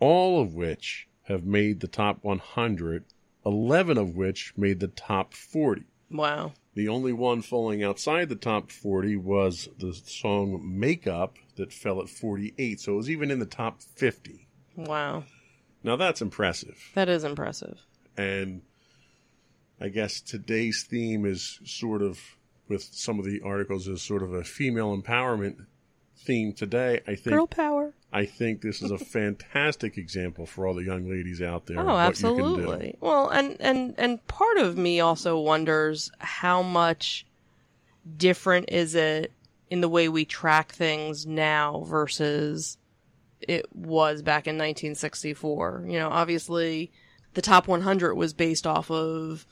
all 0.00 0.42
of 0.42 0.54
which 0.54 1.08
have 1.24 1.44
made 1.44 1.80
the 1.80 1.88
top 1.88 2.22
100, 2.22 3.04
11 3.46 3.96
of 3.96 4.16
which 4.16 4.52
made 4.56 4.80
the 4.80 4.88
top 4.88 5.32
40. 5.32 5.84
Wow. 6.10 6.52
The 6.74 6.88
only 6.88 7.12
one 7.12 7.40
falling 7.40 7.82
outside 7.82 8.28
the 8.28 8.34
top 8.34 8.70
40 8.70 9.16
was 9.16 9.68
the 9.78 9.94
song 9.94 10.60
Makeup 10.62 11.36
that 11.56 11.72
fell 11.72 12.02
at 12.02 12.10
48, 12.10 12.80
so 12.80 12.92
it 12.92 12.96
was 12.96 13.10
even 13.10 13.30
in 13.30 13.38
the 13.38 13.46
top 13.46 13.80
50. 13.80 14.46
Wow. 14.76 15.24
Now 15.82 15.96
that's 15.96 16.20
impressive. 16.20 16.90
That 16.94 17.08
is 17.08 17.24
impressive. 17.24 17.78
And 18.16 18.62
I 19.80 19.88
guess 19.88 20.20
today's 20.20 20.82
theme 20.82 21.24
is 21.24 21.60
sort 21.64 22.02
of, 22.02 22.18
with 22.68 22.82
some 22.82 23.18
of 23.18 23.24
the 23.24 23.40
articles, 23.42 23.88
is 23.88 24.02
sort 24.02 24.22
of 24.22 24.34
a 24.34 24.44
female 24.44 24.96
empowerment 24.96 25.66
theme 26.18 26.52
today. 26.52 27.00
I 27.06 27.14
think 27.14 27.36
Girl 27.36 27.46
power. 27.46 27.94
I 28.16 28.24
think 28.24 28.62
this 28.62 28.80
is 28.80 28.90
a 28.90 28.96
fantastic 28.96 29.98
example 29.98 30.46
for 30.46 30.66
all 30.66 30.72
the 30.72 30.84
young 30.84 31.06
ladies 31.06 31.42
out 31.42 31.66
there. 31.66 31.78
Oh, 31.78 31.84
what 31.84 32.18
you 32.18 32.34
can 32.34 32.54
do. 32.54 32.62
absolutely. 32.62 32.96
Well, 32.98 33.28
and 33.28 33.58
and 33.60 33.94
and 33.98 34.26
part 34.26 34.56
of 34.56 34.78
me 34.78 35.00
also 35.00 35.38
wonders 35.38 36.10
how 36.18 36.62
much 36.62 37.26
different 38.16 38.70
is 38.70 38.94
it 38.94 39.32
in 39.68 39.82
the 39.82 39.88
way 39.90 40.08
we 40.08 40.24
track 40.24 40.72
things 40.72 41.26
now 41.26 41.84
versus 41.86 42.78
it 43.42 43.66
was 43.74 44.22
back 44.22 44.46
in 44.46 44.54
1964. 44.54 45.84
You 45.86 45.98
know, 45.98 46.08
obviously 46.08 46.92
the 47.34 47.42
top 47.42 47.68
100 47.68 48.14
was 48.14 48.32
based 48.32 48.66
off 48.66 48.90
of 48.90 49.44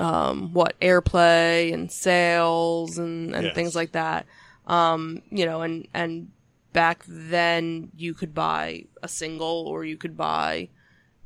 um, 0.00 0.52
what 0.52 0.74
airplay 0.80 1.72
and 1.72 1.92
sales 1.92 2.98
and, 2.98 3.32
and 3.32 3.44
Yes. 3.44 3.54
things 3.54 3.76
like 3.76 3.92
that. 3.92 4.26
Um, 4.66 5.22
you 5.30 5.46
know, 5.46 5.62
and, 5.62 5.86
and 5.94 6.32
back 6.72 7.04
then 7.06 7.90
you 7.96 8.14
could 8.14 8.34
buy 8.34 8.84
a 9.02 9.08
single 9.08 9.66
or 9.66 9.84
you 9.84 9.96
could 9.96 10.16
buy, 10.16 10.68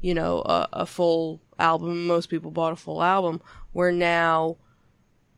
you 0.00 0.14
know, 0.14 0.42
a, 0.42 0.68
a 0.72 0.86
full 0.86 1.40
album. 1.58 2.06
Most 2.06 2.28
people 2.28 2.50
bought 2.50 2.72
a 2.72 2.76
full 2.76 3.02
album 3.02 3.40
where 3.72 3.92
now, 3.92 4.56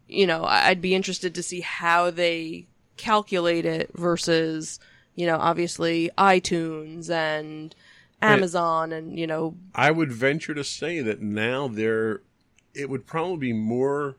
you 0.06 0.26
know, 0.26 0.44
I'd 0.44 0.80
be 0.80 0.94
interested 0.94 1.34
to 1.34 1.42
see 1.42 1.60
how 1.60 2.10
they 2.10 2.66
calculate 2.96 3.64
it 3.64 3.90
versus, 3.94 4.80
you 5.14 5.26
know, 5.26 5.36
obviously 5.36 6.10
iTunes 6.16 7.10
and 7.10 7.74
Amazon 8.20 8.92
and, 8.92 9.18
you 9.18 9.26
know, 9.26 9.56
I 9.74 9.90
would 9.90 10.12
venture 10.12 10.54
to 10.54 10.64
say 10.64 11.00
that 11.00 11.20
now 11.20 11.68
there, 11.68 12.22
it 12.74 12.90
would 12.90 13.06
probably 13.06 13.48
be 13.48 13.52
more 13.52 14.16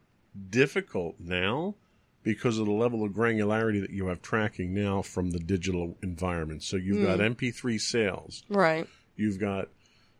difficult 0.49 1.15
now 1.19 1.75
because 2.23 2.57
of 2.57 2.65
the 2.65 2.71
level 2.71 3.03
of 3.03 3.11
granularity 3.11 3.81
that 3.81 3.91
you 3.91 4.07
have 4.07 4.21
tracking 4.21 4.73
now 4.73 5.01
from 5.01 5.31
the 5.31 5.39
digital 5.39 5.97
environment. 6.03 6.63
So 6.63 6.77
you've 6.77 7.05
got 7.05 7.19
MP3 7.19 7.79
sales, 7.79 8.43
right. 8.49 8.87
you've 9.15 9.39
got 9.39 9.69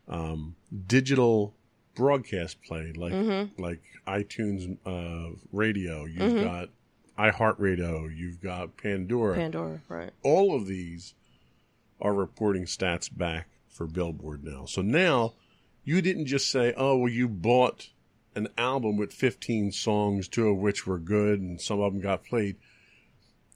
um, 0.08 0.56
digital 0.86 1.54
broadcast 1.94 2.62
play 2.62 2.92
like 2.96 3.12
Mm-hmm. 3.12 3.62
like 3.62 3.82
iTunes 4.06 4.76
uh, 4.86 5.36
radio, 5.52 6.04
you've 6.06 6.42
got 6.42 6.68
iHeartRadio, 7.18 8.16
you've 8.16 8.40
got 8.40 8.76
Pandora. 8.76 9.36
Pandora, 9.36 9.80
right. 9.88 10.10
all 10.22 10.54
of 10.54 10.66
these 10.66 11.14
are 12.00 12.14
reporting 12.14 12.64
stats 12.64 13.14
back 13.14 13.46
for 13.68 13.86
Billboard 13.86 14.42
now. 14.42 14.64
So 14.64 14.80
now 14.80 15.34
you 15.84 16.00
didn't 16.00 16.26
just 16.26 16.50
say, 16.50 16.72
oh, 16.76 16.96
well, 16.96 17.12
you 17.12 17.28
bought 17.28 17.88
an 18.34 18.48
album 18.56 18.96
with 18.96 19.12
15 19.12 19.72
songs, 19.72 20.28
two 20.28 20.48
of 20.48 20.58
which 20.58 20.86
were 20.86 20.98
good 20.98 21.40
and 21.40 21.60
some 21.60 21.80
of 21.80 21.92
them 21.92 22.02
got 22.02 22.24
played. 22.24 22.56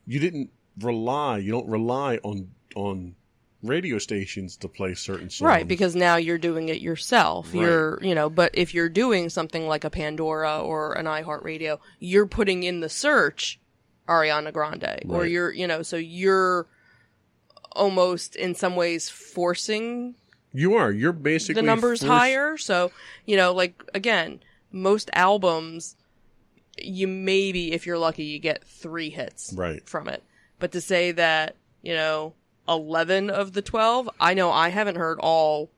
You 0.07 0.21
didn't 0.21 0.51
rely, 0.81 1.39
you 1.39 1.53
don't 1.53 1.69
rely 1.69 2.19
on, 2.23 2.51
on 2.75 3.15
radio 3.63 3.99
stations 3.99 4.57
to 4.59 4.69
play 4.69 4.95
certain 4.95 5.31
songs. 5.31 5.47
Right, 5.47 5.67
because 5.67 5.97
now 5.97 6.17
you're 6.17 6.39
doing 6.39 6.69
it 6.69 6.81
yourself. 6.81 7.53
Right. 7.55 7.63
You're, 7.63 7.99
you 8.03 8.15
know, 8.15 8.29
but 8.29 8.51
if 8.55 8.75
you're 8.75 8.89
doing 8.89 9.31
something 9.31 9.67
like 9.67 9.85
a 9.85 9.91
Pandora 9.91 10.61
or 10.61 10.93
an 10.95 11.07
iHeartRadio, 11.07 11.79
you're 11.99 12.27
putting 12.27 12.63
in 12.63 12.81
the 12.81 12.89
search 12.89 13.61
Ariana 14.09 14.53
Grande, 14.53 15.01
or 15.09 15.25
you're, 15.25 15.51
you 15.51 15.67
know, 15.67 15.83
so 15.83 15.97
you're 15.97 16.67
almost 17.73 18.37
in 18.37 18.55
some 18.55 18.77
ways 18.77 19.09
forcing 19.09 20.15
you 20.55 20.75
are, 20.75 20.93
you're 20.93 21.13
basically 21.13 21.55
the 21.55 21.63
numbers 21.63 22.01
forced- 22.01 22.11
higher. 22.11 22.57
So, 22.57 22.93
you 23.27 23.37
know, 23.37 23.53
like 23.53 23.83
again, 23.93 24.41
most 24.75 25.09
albums, 25.15 25.97
you 26.77 27.07
maybe, 27.07 27.73
if 27.73 27.87
you're 27.87 27.99
lucky, 27.99 28.25
you 28.25 28.39
get 28.39 28.65
three 28.65 29.09
hits 29.11 29.53
Right. 29.57 29.87
from 29.89 30.09
it. 30.09 30.23
But 30.59 30.73
to 30.73 30.81
say 30.81 31.13
that, 31.13 31.57
you 31.83 31.95
know, 31.95 32.35
11 32.69 33.31
of 33.31 33.53
the 33.53 33.63
12, 33.63 34.11
I 34.21 34.35
know 34.35 34.51
I 34.51 34.71
haven't 34.71 34.97
heard 34.97 35.19
all 35.21 35.71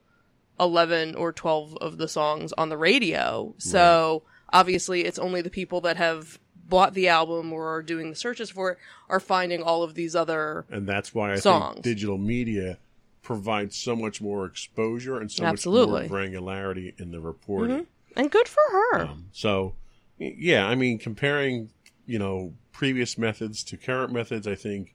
11 0.59 1.15
or 1.15 1.33
12 1.33 1.77
of 1.79 1.99
the 1.99 2.09
songs 2.09 2.53
on 2.55 2.69
the 2.71 2.79
radio. 2.79 3.55
So 3.59 4.23
obviously 4.53 5.05
it's 5.05 5.19
only 5.19 5.43
the 5.43 5.51
people 5.51 5.81
that 5.83 5.97
have 5.99 6.39
bought 6.69 6.95
the 6.95 7.09
album 7.09 7.53
or 7.53 7.75
are 7.75 7.83
doing 7.83 8.09
the 8.11 8.17
searches 8.17 8.51
for 8.51 8.73
it 8.73 8.79
are 9.09 9.21
finding 9.21 9.63
all 9.63 9.83
of 9.83 9.95
these 9.95 10.17
other 10.17 10.65
And 10.71 10.87
that's 10.87 11.15
why 11.15 11.33
I 11.33 11.37
Songs. 11.37 11.75
think 11.75 11.85
digital 11.85 12.19
media 12.19 12.79
provides 13.23 13.77
so 13.77 13.95
much 13.95 14.21
more 14.21 14.47
exposure 14.47 15.19
and 15.19 15.31
so 15.31 15.45
Absolutely. 15.45 16.03
much 16.03 16.11
more 16.11 16.21
granularity 16.21 16.99
in 17.01 17.11
the 17.11 17.21
reporting. 17.21 17.77
Mm-hmm. 17.77 17.85
And 18.17 18.31
good 18.31 18.49
for 18.49 18.63
her. 18.71 19.01
Um, 19.03 19.29
so, 19.33 19.75
yeah, 20.19 20.67
I 20.67 20.75
mean, 20.75 20.99
comparing, 20.99 21.71
you 22.07 22.19
know, 22.19 22.55
previous 22.73 23.17
methods 23.19 23.63
to 23.65 23.77
current 23.77 24.13
methods, 24.13 24.47
I 24.47 24.55
think 24.55 24.95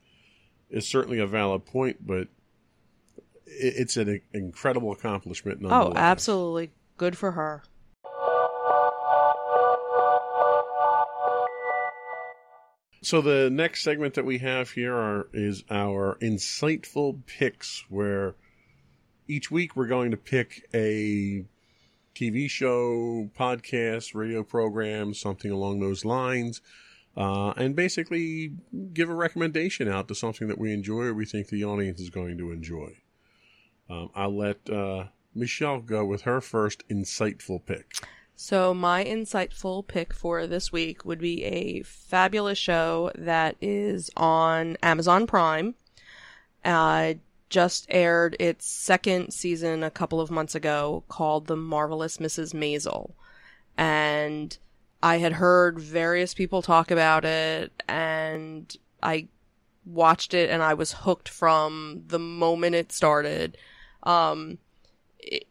is 0.69 0.87
certainly 0.87 1.19
a 1.19 1.27
valid 1.27 1.65
point, 1.65 2.05
but 2.05 2.27
it, 3.45 3.73
it's 3.77 3.97
an 3.97 4.21
incredible 4.33 4.91
accomplishment. 4.91 5.61
oh, 5.65 5.93
absolutely 5.95 6.71
good 6.97 7.17
for 7.17 7.31
her. 7.31 7.63
So 13.03 13.19
the 13.21 13.49
next 13.49 13.83
segment 13.83 14.13
that 14.13 14.25
we 14.25 14.37
have 14.39 14.69
here 14.71 14.95
are, 14.95 15.27
is 15.33 15.63
our 15.71 16.17
insightful 16.21 17.25
picks, 17.25 17.83
where 17.89 18.35
each 19.27 19.49
week 19.49 19.75
we're 19.75 19.87
going 19.87 20.11
to 20.11 20.17
pick 20.17 20.67
a 20.73 21.43
TV 22.15 22.49
show, 22.49 23.29
podcast, 23.37 24.13
radio 24.15 24.43
program, 24.43 25.13
something 25.13 25.51
along 25.51 25.79
those 25.79 26.05
lines, 26.05 26.61
uh, 27.15 27.51
and 27.51 27.75
basically 27.75 28.53
give 28.93 29.09
a 29.09 29.15
recommendation 29.15 29.87
out 29.87 30.07
to 30.07 30.15
something 30.15 30.47
that 30.47 30.57
we 30.57 30.73
enjoy 30.73 31.03
or 31.03 31.13
we 31.13 31.25
think 31.25 31.47
the 31.47 31.63
audience 31.63 31.99
is 31.99 32.09
going 32.09 32.37
to 32.37 32.51
enjoy. 32.51 32.97
Um, 33.89 34.09
I'll 34.15 34.35
let 34.35 34.69
uh, 34.69 35.05
Michelle 35.35 35.79
go 35.79 36.05
with 36.05 36.21
her 36.23 36.41
first 36.41 36.87
insightful 36.89 37.63
pick. 37.65 37.93
So 38.35 38.73
my 38.73 39.03
insightful 39.03 39.85
pick 39.85 40.13
for 40.13 40.47
this 40.47 40.71
week 40.71 41.05
would 41.05 41.19
be 41.19 41.43
a 41.43 41.83
fabulous 41.83 42.57
show 42.57 43.11
that 43.15 43.55
is 43.61 44.09
on 44.17 44.77
Amazon 44.81 45.27
Prime. 45.27 45.75
Uh, 46.65 47.15
just 47.51 47.85
aired 47.89 48.35
its 48.39 48.65
second 48.65 49.31
season 49.31 49.83
a 49.83 49.91
couple 49.91 50.19
of 50.19 50.31
months 50.31 50.55
ago 50.55 51.03
called 51.09 51.45
The 51.45 51.57
Marvelous 51.57 52.17
Mrs. 52.17 52.55
Maisel. 52.55 53.11
And 53.77 54.57
I 55.03 55.17
had 55.17 55.33
heard 55.33 55.79
various 55.79 56.33
people 56.33 56.61
talk 56.61 56.89
about 56.89 57.25
it 57.25 57.71
and 57.87 58.75
I 59.03 59.27
watched 59.85 60.33
it 60.33 60.49
and 60.49 60.63
I 60.63 60.73
was 60.73 60.93
hooked 60.93 61.27
from 61.27 62.03
the 62.07 62.19
moment 62.19 62.75
it 62.75 62.91
started. 62.91 63.57
Um, 64.03 64.57
it, 65.19 65.45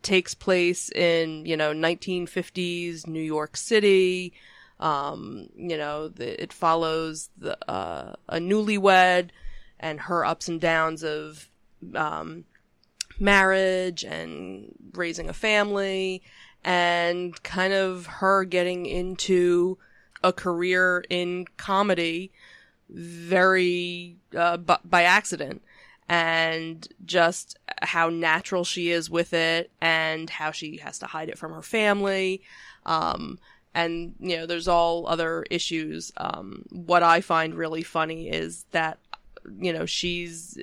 takes 0.00 0.32
place 0.32 0.90
in 0.92 1.44
you 1.44 1.56
know 1.56 1.72
1950s 1.72 3.06
New 3.08 3.20
York 3.20 3.56
City. 3.56 4.32
Um, 4.78 5.48
you 5.56 5.76
know, 5.76 6.06
the, 6.06 6.40
it 6.40 6.52
follows 6.52 7.30
the 7.36 7.58
uh, 7.68 8.14
a 8.28 8.38
newlywed 8.38 9.30
and 9.80 10.00
her 10.00 10.24
ups 10.24 10.48
and 10.48 10.60
downs 10.60 11.02
of 11.02 11.48
um, 11.94 12.44
marriage 13.18 14.04
and 14.04 14.74
raising 14.94 15.28
a 15.28 15.32
family, 15.32 16.22
and 16.64 17.40
kind 17.42 17.72
of 17.72 18.06
her 18.06 18.44
getting 18.44 18.86
into 18.86 19.78
a 20.22 20.32
career 20.32 21.04
in 21.08 21.46
comedy 21.56 22.32
very 22.90 24.16
uh, 24.36 24.56
bu- 24.56 24.74
by 24.84 25.02
accident 25.02 25.62
and 26.08 26.88
just 27.04 27.58
how 27.82 28.08
natural 28.08 28.64
she 28.64 28.90
is 28.90 29.10
with 29.10 29.32
it 29.34 29.70
and 29.80 30.30
how 30.30 30.50
she 30.50 30.78
has 30.78 30.98
to 30.98 31.06
hide 31.06 31.28
it 31.28 31.38
from 31.38 31.52
her 31.52 31.62
family. 31.62 32.42
Um 32.86 33.38
and 33.74 34.14
you 34.18 34.36
know 34.36 34.46
there's 34.46 34.68
all 34.68 35.06
other 35.06 35.44
issues. 35.50 36.10
Um 36.16 36.64
what 36.70 37.02
i 37.02 37.20
find 37.20 37.54
really 37.54 37.82
funny 37.82 38.28
is 38.28 38.64
that 38.72 38.98
you 39.58 39.72
know 39.72 39.86
she's 39.86 40.58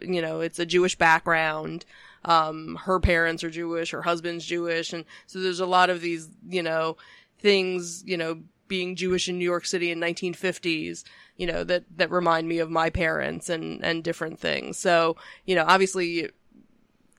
you 0.00 0.22
know 0.22 0.40
it's 0.40 0.58
a 0.58 0.66
jewish 0.66 0.96
background. 0.96 1.84
Um 2.24 2.78
her 2.82 3.00
parents 3.00 3.42
are 3.42 3.50
jewish 3.50 3.90
her 3.90 4.02
husband's 4.02 4.46
jewish 4.46 4.92
and 4.92 5.04
so 5.26 5.40
there's 5.40 5.60
a 5.60 5.66
lot 5.66 5.90
of 5.90 6.00
these 6.00 6.28
you 6.48 6.62
know 6.62 6.96
things 7.40 8.04
you 8.06 8.16
know 8.16 8.40
being 8.68 8.94
jewish 8.94 9.28
in 9.28 9.38
new 9.38 9.44
york 9.44 9.66
city 9.66 9.90
in 9.90 9.98
1950s 9.98 11.02
you 11.36 11.46
know 11.46 11.64
that 11.64 11.84
that 11.96 12.10
remind 12.10 12.48
me 12.48 12.58
of 12.58 12.70
my 12.70 12.90
parents 12.90 13.48
and 13.48 13.84
and 13.84 14.04
different 14.04 14.38
things. 14.38 14.78
So 14.78 15.16
you 15.44 15.54
know 15.54 15.64
obviously 15.66 16.30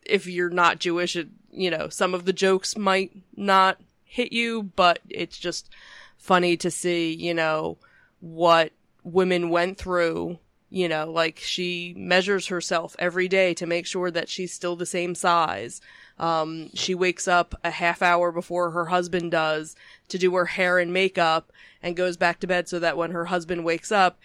if 0.06 0.28
you're 0.28 0.50
not 0.50 0.80
jewish 0.80 1.16
it, 1.16 1.28
you 1.52 1.70
know 1.70 1.89
some 1.89 2.13
of 2.13 2.26
the 2.26 2.34
jokes 2.34 2.78
might 2.78 3.12
not 3.36 3.82
hit 4.06 4.32
you 4.32 4.63
but 4.63 5.00
it's 5.10 5.38
just 5.38 5.70
funny 6.18 6.56
to 6.58 6.70
see 6.70 7.13
you 7.13 7.34
know 7.34 7.78
what 8.20 8.72
women 9.04 9.50
went 9.50 9.78
through 9.78 10.39
you 10.74 10.90
know 10.90 11.10
like 11.10 11.40
she 11.40 11.94
measures 11.96 12.48
herself 12.48 12.96
every 13.00 13.28
day 13.28 13.54
to 13.54 13.66
make 13.66 13.86
sure 13.86 14.10
that 14.10 14.28
she's 14.28 14.54
still 14.54 14.76
the 14.76 14.86
same 14.86 15.14
size 15.14 15.80
um, 16.20 16.70
she 16.74 16.94
wakes 16.94 17.28
up 17.28 17.56
a 17.64 17.72
half 17.72 18.02
hour 18.02 18.32
before 18.32 18.72
her 18.72 18.86
husband 18.86 19.32
does 19.32 19.76
to 20.10 20.18
do 20.18 20.34
her 20.36 20.46
hair 20.46 20.78
and 20.80 20.94
makeup 20.94 21.52
and 21.82 21.96
goes 21.96 22.18
back 22.18 22.40
to 22.40 22.48
bed 22.48 22.70
so 22.70 22.80
that 22.80 22.98
when 22.98 23.12
her 23.12 23.26
husband 23.26 23.66
wakes 23.66 23.92
up, 23.92 24.20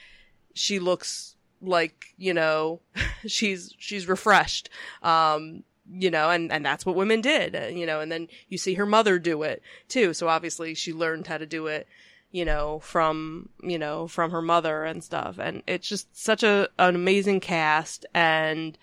she 0.54 0.78
looks 0.78 1.36
like, 1.60 2.14
you 2.16 2.34
know, 2.34 2.80
she's, 3.26 3.74
she's 3.78 4.06
refreshed. 4.06 4.68
Um, 5.02 5.64
you 5.90 6.10
know, 6.10 6.28
and, 6.28 6.52
and 6.52 6.64
that's 6.66 6.84
what 6.84 6.96
women 6.96 7.22
did, 7.22 7.74
you 7.74 7.86
know, 7.86 8.00
and 8.00 8.12
then 8.12 8.28
you 8.48 8.58
see 8.58 8.74
her 8.74 8.84
mother 8.84 9.18
do 9.18 9.42
it 9.42 9.62
too. 9.88 10.12
So 10.12 10.28
obviously 10.28 10.74
she 10.74 10.92
learned 10.92 11.26
how 11.26 11.38
to 11.38 11.46
do 11.46 11.66
it, 11.66 11.88
you 12.30 12.44
know, 12.44 12.78
from, 12.80 13.48
you 13.62 13.78
know, 13.78 14.06
from 14.06 14.30
her 14.30 14.42
mother 14.42 14.84
and 14.84 15.02
stuff. 15.02 15.38
And 15.38 15.62
it's 15.66 15.88
just 15.88 16.14
such 16.16 16.42
a, 16.42 16.68
an 16.78 16.94
amazing 16.94 17.40
cast 17.40 18.04
and, 18.14 18.76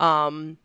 um, 0.00 0.58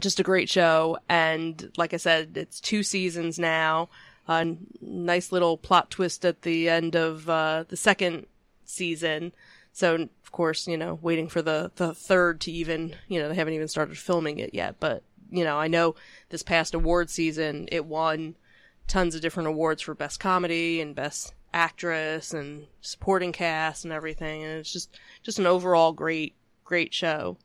just 0.00 0.20
a 0.20 0.22
great 0.22 0.48
show. 0.48 0.98
And 1.08 1.70
like 1.76 1.92
I 1.92 1.98
said, 1.98 2.36
it's 2.36 2.60
two 2.60 2.82
seasons 2.82 3.38
now. 3.38 3.88
a 4.28 4.56
nice 4.80 5.32
little 5.32 5.56
plot 5.56 5.90
twist 5.90 6.24
at 6.24 6.42
the 6.42 6.68
end 6.68 6.94
of 6.94 7.28
uh, 7.28 7.64
the 7.68 7.76
second 7.76 8.26
season. 8.64 9.32
So 9.72 9.94
of 9.94 10.32
course, 10.32 10.66
you 10.68 10.76
know, 10.76 10.98
waiting 11.00 11.28
for 11.28 11.42
the 11.42 11.70
the 11.76 11.94
third 11.94 12.40
to 12.42 12.52
even, 12.52 12.94
you 13.08 13.20
know, 13.20 13.28
they 13.28 13.34
haven't 13.34 13.54
even 13.54 13.68
started 13.68 13.96
filming 13.96 14.38
it 14.38 14.54
yet. 14.54 14.76
But 14.78 15.02
you 15.30 15.44
know, 15.44 15.56
I 15.58 15.68
know 15.68 15.94
this 16.28 16.42
past 16.42 16.74
award 16.74 17.10
season 17.10 17.68
it 17.72 17.84
won 17.84 18.36
tons 18.86 19.14
of 19.14 19.20
different 19.20 19.48
awards 19.48 19.82
for 19.82 19.94
best 19.94 20.20
comedy 20.20 20.80
and 20.80 20.94
best 20.94 21.34
actress 21.52 22.34
and 22.34 22.66
supporting 22.80 23.32
cast 23.32 23.84
and 23.84 23.92
everything, 23.92 24.44
and 24.44 24.58
it's 24.58 24.72
just 24.72 24.98
just 25.22 25.38
an 25.38 25.46
overall 25.46 25.92
great 25.92 26.34
great 26.64 26.92
show. 26.92 27.36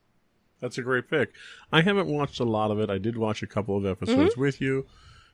That's 0.60 0.78
a 0.78 0.82
great 0.82 1.10
pick. 1.10 1.34
I 1.72 1.82
haven't 1.82 2.08
watched 2.08 2.40
a 2.40 2.46
lot 2.46 2.72
of 2.72 2.80
it. 2.80 2.90
I 2.90 2.98
did 2.98 3.18
watch 3.18 3.44
a 3.44 3.48
couple 3.48 3.76
of 3.76 3.86
episodes 3.86 4.34
mm-hmm. 4.34 4.42
with 4.42 4.62
you. 4.62 4.86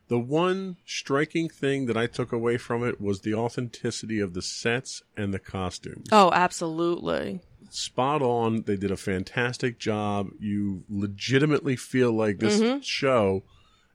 The 0.08 0.18
one 0.18 0.76
striking 0.84 1.48
thing 1.48 1.86
that 1.86 1.96
I 1.96 2.08
took 2.08 2.32
away 2.32 2.56
from 2.56 2.84
it 2.84 3.00
was 3.00 3.20
the 3.20 3.34
authenticity 3.34 4.18
of 4.18 4.34
the 4.34 4.42
sets 4.42 5.04
and 5.16 5.32
the 5.32 5.38
costumes. 5.38 6.08
Oh, 6.10 6.32
absolutely. 6.32 7.38
Spot 7.70 8.20
on. 8.20 8.62
They 8.62 8.74
did 8.76 8.90
a 8.90 8.96
fantastic 8.96 9.78
job. 9.78 10.30
You 10.40 10.82
legitimately 10.88 11.76
feel 11.76 12.12
like 12.12 12.40
this 12.40 12.58
mm-hmm. 12.58 12.80
show, 12.80 13.44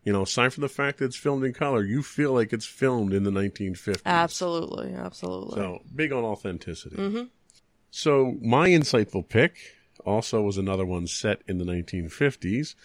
you 0.06 0.14
know, 0.14 0.22
aside 0.22 0.54
from 0.54 0.62
the 0.62 0.70
fact 0.70 1.00
that 1.00 1.06
it's 1.06 1.16
filmed 1.16 1.44
in 1.44 1.52
color, 1.52 1.84
you 1.84 2.02
feel 2.02 2.32
like 2.32 2.54
it's 2.54 2.66
filmed 2.66 3.12
in 3.14 3.24
the 3.24 3.32
1950s. 3.32 4.02
Absolutely. 4.06 4.94
Absolutely. 4.94 5.56
So 5.56 5.82
big 5.94 6.14
on 6.14 6.24
authenticity. 6.24 6.96
Mm-hmm. 6.96 7.24
So 7.92 8.38
my 8.42 8.70
insightful 8.70 9.28
pick 9.28 9.58
also 10.06 10.42
was 10.42 10.58
another 10.58 10.86
one 10.86 11.08
set 11.08 11.42
in 11.48 11.58
the 11.58 11.66
1950s 11.66 12.76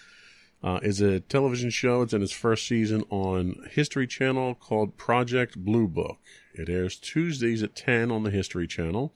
uh, 0.63 0.81
is 0.83 1.01
a 1.01 1.21
television 1.21 1.71
show. 1.71 2.03
It's 2.03 2.13
in 2.13 2.23
its 2.23 2.33
first 2.33 2.67
season 2.67 3.05
on 3.11 3.57
History 3.71 4.07
Channel 4.07 4.55
called 4.55 4.97
Project 4.97 5.59
Blue 5.59 5.89
Book. 5.89 6.19
It 6.55 6.69
airs 6.69 6.97
Tuesdays 6.97 7.63
at 7.63 7.75
10 7.75 8.11
on 8.11 8.25
the 8.25 8.31
History 8.31 8.67
Channel, 8.67 9.15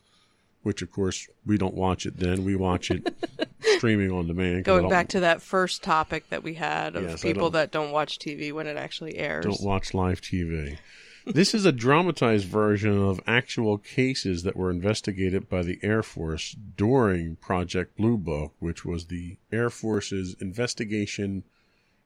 which, 0.64 0.83
of 0.83 0.90
course, 0.90 1.29
we 1.46 1.57
don't 1.57 1.74
watch 1.74 2.05
it 2.05 2.18
then. 2.18 2.44
We 2.44 2.57
watch 2.57 2.90
it 2.90 3.14
streaming 3.77 4.11
on 4.11 4.27
demand. 4.27 4.64
Going 4.64 4.88
back 4.88 5.09
to 5.11 5.20
that 5.20 5.40
first 5.40 5.83
topic 5.83 6.29
that 6.31 6.42
we 6.42 6.55
had 6.55 6.96
of 6.96 7.05
yes, 7.05 7.22
people 7.22 7.44
don't, 7.44 7.53
that 7.53 7.70
don't 7.70 7.92
watch 7.92 8.18
TV 8.18 8.53
when 8.53 8.66
it 8.66 8.77
actually 8.77 9.16
airs. 9.16 9.44
Don't 9.44 9.62
watch 9.62 9.94
live 9.94 10.20
TV 10.20 10.79
this 11.27 11.55
is 11.55 11.64
a 11.64 11.72
dramatized 11.72 12.46
version 12.46 13.03
of 13.03 13.20
actual 13.27 13.79
cases 13.79 14.42
that 14.42 14.57
were 14.57 14.70
investigated 14.70 15.48
by 15.48 15.62
the 15.62 15.79
Air 15.83 16.03
Force 16.03 16.55
during 16.77 17.37
Project 17.37 17.96
Blue 17.96 18.18
Book, 18.18 18.53
which 18.59 18.85
was 18.85 19.07
the 19.07 19.37
Air 19.50 19.70
Force's 19.70 20.35
investigation 20.40 21.44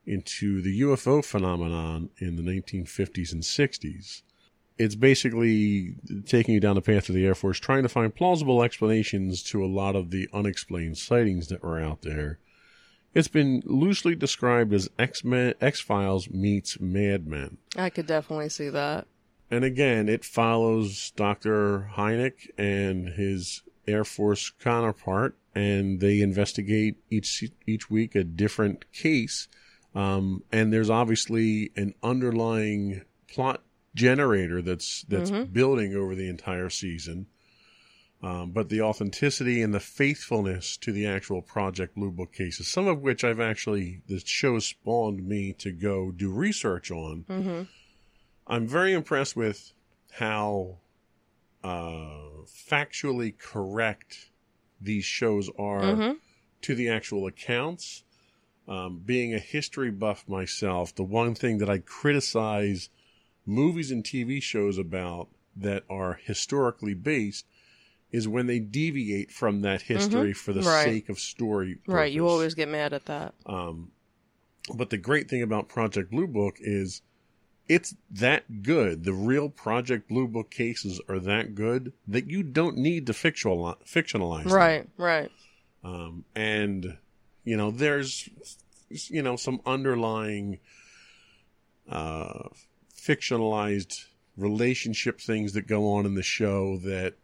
into 0.07 0.63
the 0.63 0.81
UFO 0.83 1.25
phenomenon 1.25 2.11
in 2.19 2.37
the 2.37 2.43
1950s 2.43 3.33
and 3.33 3.43
60s. 3.43 4.23
It's 4.79 4.95
basically 4.95 5.97
taking 6.27 6.55
you 6.55 6.61
down 6.61 6.77
the 6.77 6.83
path 6.83 7.09
of 7.09 7.15
the 7.15 7.27
Air 7.27 7.35
Force, 7.35 7.59
trying 7.59 7.83
to 7.83 7.89
find 7.89 8.15
plausible 8.15 8.63
explanations 8.63 9.43
to 9.45 9.65
a 9.65 9.67
lot 9.67 9.97
of 9.97 10.11
the 10.11 10.29
unexplained 10.33 10.99
sightings 10.99 11.49
that 11.49 11.65
were 11.65 11.81
out 11.81 12.03
there. 12.03 12.39
It's 13.13 13.29
been 13.29 13.63
loosely 13.65 14.15
described 14.15 14.73
as 14.73 14.89
X 14.99 15.25
Men 15.25 15.55
X 15.61 15.81
Files 15.81 16.31
meets 16.31 16.79
Mad 16.79 17.27
Men. 17.27 17.57
I 17.77 17.91
could 17.91 18.07
definitely 18.07 18.51
see 18.51 18.69
that. 18.69 19.07
And 19.51 19.65
again, 19.65 20.09
it 20.09 20.25
follows 20.25 21.13
Dr. 21.17 21.91
Hynek 21.97 22.51
and 22.57 23.09
his 23.09 23.63
Air 23.87 24.05
Force 24.05 24.51
counterpart, 24.61 25.37
and 25.55 26.01
they 26.01 26.21
investigate 26.21 26.97
each 27.11 27.45
each 27.67 27.91
week 27.91 28.15
a 28.15 28.23
different 28.23 28.91
case. 28.93 29.49
Um, 29.95 30.45
and 30.53 30.73
there's 30.73 30.91
obviously 30.91 31.73
an 31.75 31.95
underlying 32.03 33.03
plot 33.27 33.63
generator 33.99 34.63
that's 34.63 35.03
that's 35.09 35.31
mm-hmm. 35.31 35.53
building 35.53 35.95
over 35.95 36.15
the 36.15 36.29
entire 36.29 36.71
season. 36.71 37.27
Um, 38.21 38.51
but 38.51 38.69
the 38.69 38.83
authenticity 38.83 39.63
and 39.63 39.73
the 39.73 39.81
faithfulness 39.81 40.77
to 40.79 40.91
the 40.91 41.07
actual 41.07 41.41
Project 41.41 41.95
Blue 41.95 42.11
Book 42.11 42.33
cases, 42.33 42.67
some 42.67 42.89
of 42.89 43.01
which 43.01 43.23
I've 43.23 43.39
actually, 43.39 44.03
the 44.09 44.19
show 44.19 44.59
spawned 44.59 45.25
me 45.25 45.53
to 45.59 45.71
go 45.71 46.11
do 46.11 46.29
research 46.31 46.91
on. 46.91 47.25
Mm-hmm. 47.29 47.63
I'm 48.49 48.67
very 48.67 48.93
impressed 48.93 49.37
with 49.37 49.73
how 50.11 50.79
uh, 51.63 52.43
factually 52.69 53.39
correct 53.39 54.31
these 54.81 55.05
shows 55.05 55.49
are 55.57 55.83
mm-hmm. 55.83 56.13
to 56.63 56.75
the 56.75 56.89
actual 56.89 57.27
accounts. 57.27 58.03
Um, 58.67 59.01
being 59.05 59.33
a 59.33 59.39
history 59.39 59.91
buff 59.93 60.29
myself, 60.29 60.95
the 60.95 61.05
one 61.05 61.35
thing 61.35 61.59
that 61.59 61.71
I 61.71 61.79
criticize 61.79 62.91
movies 63.49 63.91
and 63.91 64.05
TV 64.05 64.43
shows 64.43 64.79
about 64.79 65.29
that 65.57 65.85
are 65.89 66.21
historically 66.23 66.95
based 66.95 67.47
is 68.11 68.27
when 68.27 68.47
they 68.47 68.59
deviate 68.59 69.31
from 69.31 69.63
that 69.63 69.83
history 69.83 70.31
mm-hmm. 70.31 70.33
for 70.33 70.53
the 70.53 70.63
right. 70.63 70.85
sake 70.85 71.09
of 71.09 71.19
story. 71.19 71.75
Purpose. 71.75 71.95
Right, 71.95 72.13
you 72.13 72.27
always 72.27 72.55
get 72.55 72.69
mad 72.69 72.93
at 72.93 73.07
that. 73.07 73.35
Um, 73.45 73.91
but 74.75 74.91
the 74.91 74.97
great 74.97 75.29
thing 75.29 75.43
about 75.43 75.69
Project 75.69 76.11
Blue 76.11 76.27
Book 76.27 76.57
is 76.61 77.03
it's 77.69 77.95
that 78.11 78.63
good. 78.63 79.05
The 79.05 79.13
real 79.13 79.51
Project 79.51 80.09
Blue 80.09 80.27
Book 80.27 80.51
cases 80.51 81.01
are 81.09 81.19
that 81.21 81.55
good 81.55 81.93
that 82.07 82.29
you 82.31 82.43
don't 82.43 82.79
need 82.79 83.07
to 83.07 83.13
fictional, 83.13 83.77
fictionalize 83.85 84.45
them. 84.45 84.53
Right, 84.53 84.89
right. 84.97 85.31
Um, 85.85 86.25
and, 86.35 86.97
you 87.45 87.57
know, 87.57 87.71
there's, 87.71 88.29
you 88.89 89.23
know, 89.23 89.37
some 89.37 89.61
underlying 89.67 90.61
uh, 91.91 92.49
fictionalized 93.09 94.07
relationship 94.37 95.21
things 95.21 95.53
that 95.55 95.67
go 95.67 95.91
on 95.93 96.07
in 96.07 96.15
the 96.15 96.23
show 96.23 96.77
that 96.79 97.15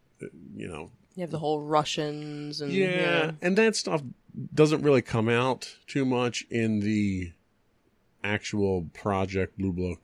you 0.57 0.69
know. 0.69 0.91
You 1.15 1.21
have 1.21 1.31
the 1.31 1.39
whole 1.39 1.61
Russians 1.61 2.61
and 2.61 2.73
yeah, 2.73 2.87
yeah, 2.89 3.31
and 3.41 3.57
that 3.57 3.77
stuff 3.77 4.03
doesn't 4.53 4.83
really 4.83 5.03
come 5.03 5.29
out 5.29 5.77
too 5.87 6.05
much 6.05 6.45
in 6.51 6.81
the 6.81 7.33
actual 8.25 8.89
Project 8.93 9.57
Blue 9.57 9.73
Book 9.73 10.01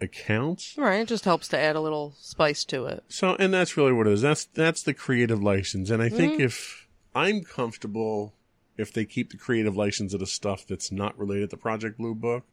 accounts. 0.00 0.74
Right, 0.76 1.00
it 1.00 1.08
just 1.08 1.24
helps 1.24 1.46
to 1.48 1.58
add 1.58 1.76
a 1.76 1.80
little 1.80 2.14
spice 2.18 2.64
to 2.64 2.86
it. 2.86 3.04
So, 3.08 3.36
and 3.38 3.54
that's 3.54 3.76
really 3.76 3.92
what 3.92 4.08
it 4.08 4.14
is. 4.14 4.22
That's 4.22 4.46
that's 4.46 4.82
the 4.82 4.94
creative 4.94 5.42
license, 5.42 5.90
and 5.90 6.02
I 6.02 6.08
think 6.08 6.34
mm-hmm. 6.34 6.42
if 6.42 6.88
I'm 7.14 7.44
comfortable 7.44 8.34
if 8.78 8.92
they 8.92 9.04
keep 9.04 9.30
the 9.30 9.36
creative 9.36 9.76
license 9.76 10.14
of 10.14 10.20
the 10.20 10.26
stuff 10.26 10.64
that's 10.66 10.90
not 10.90 11.18
related 11.18 11.50
to 11.50 11.56
Project 11.56 11.98
Blue 11.98 12.14
Book, 12.14 12.44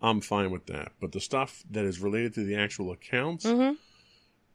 I'm 0.00 0.20
fine 0.20 0.50
with 0.50 0.66
that. 0.66 0.92
But 1.00 1.12
the 1.12 1.20
stuff 1.20 1.62
that 1.70 1.84
is 1.84 2.00
related 2.00 2.34
to 2.34 2.44
the 2.44 2.56
actual 2.56 2.92
accounts. 2.92 3.44
Mm-hmm 3.44 3.74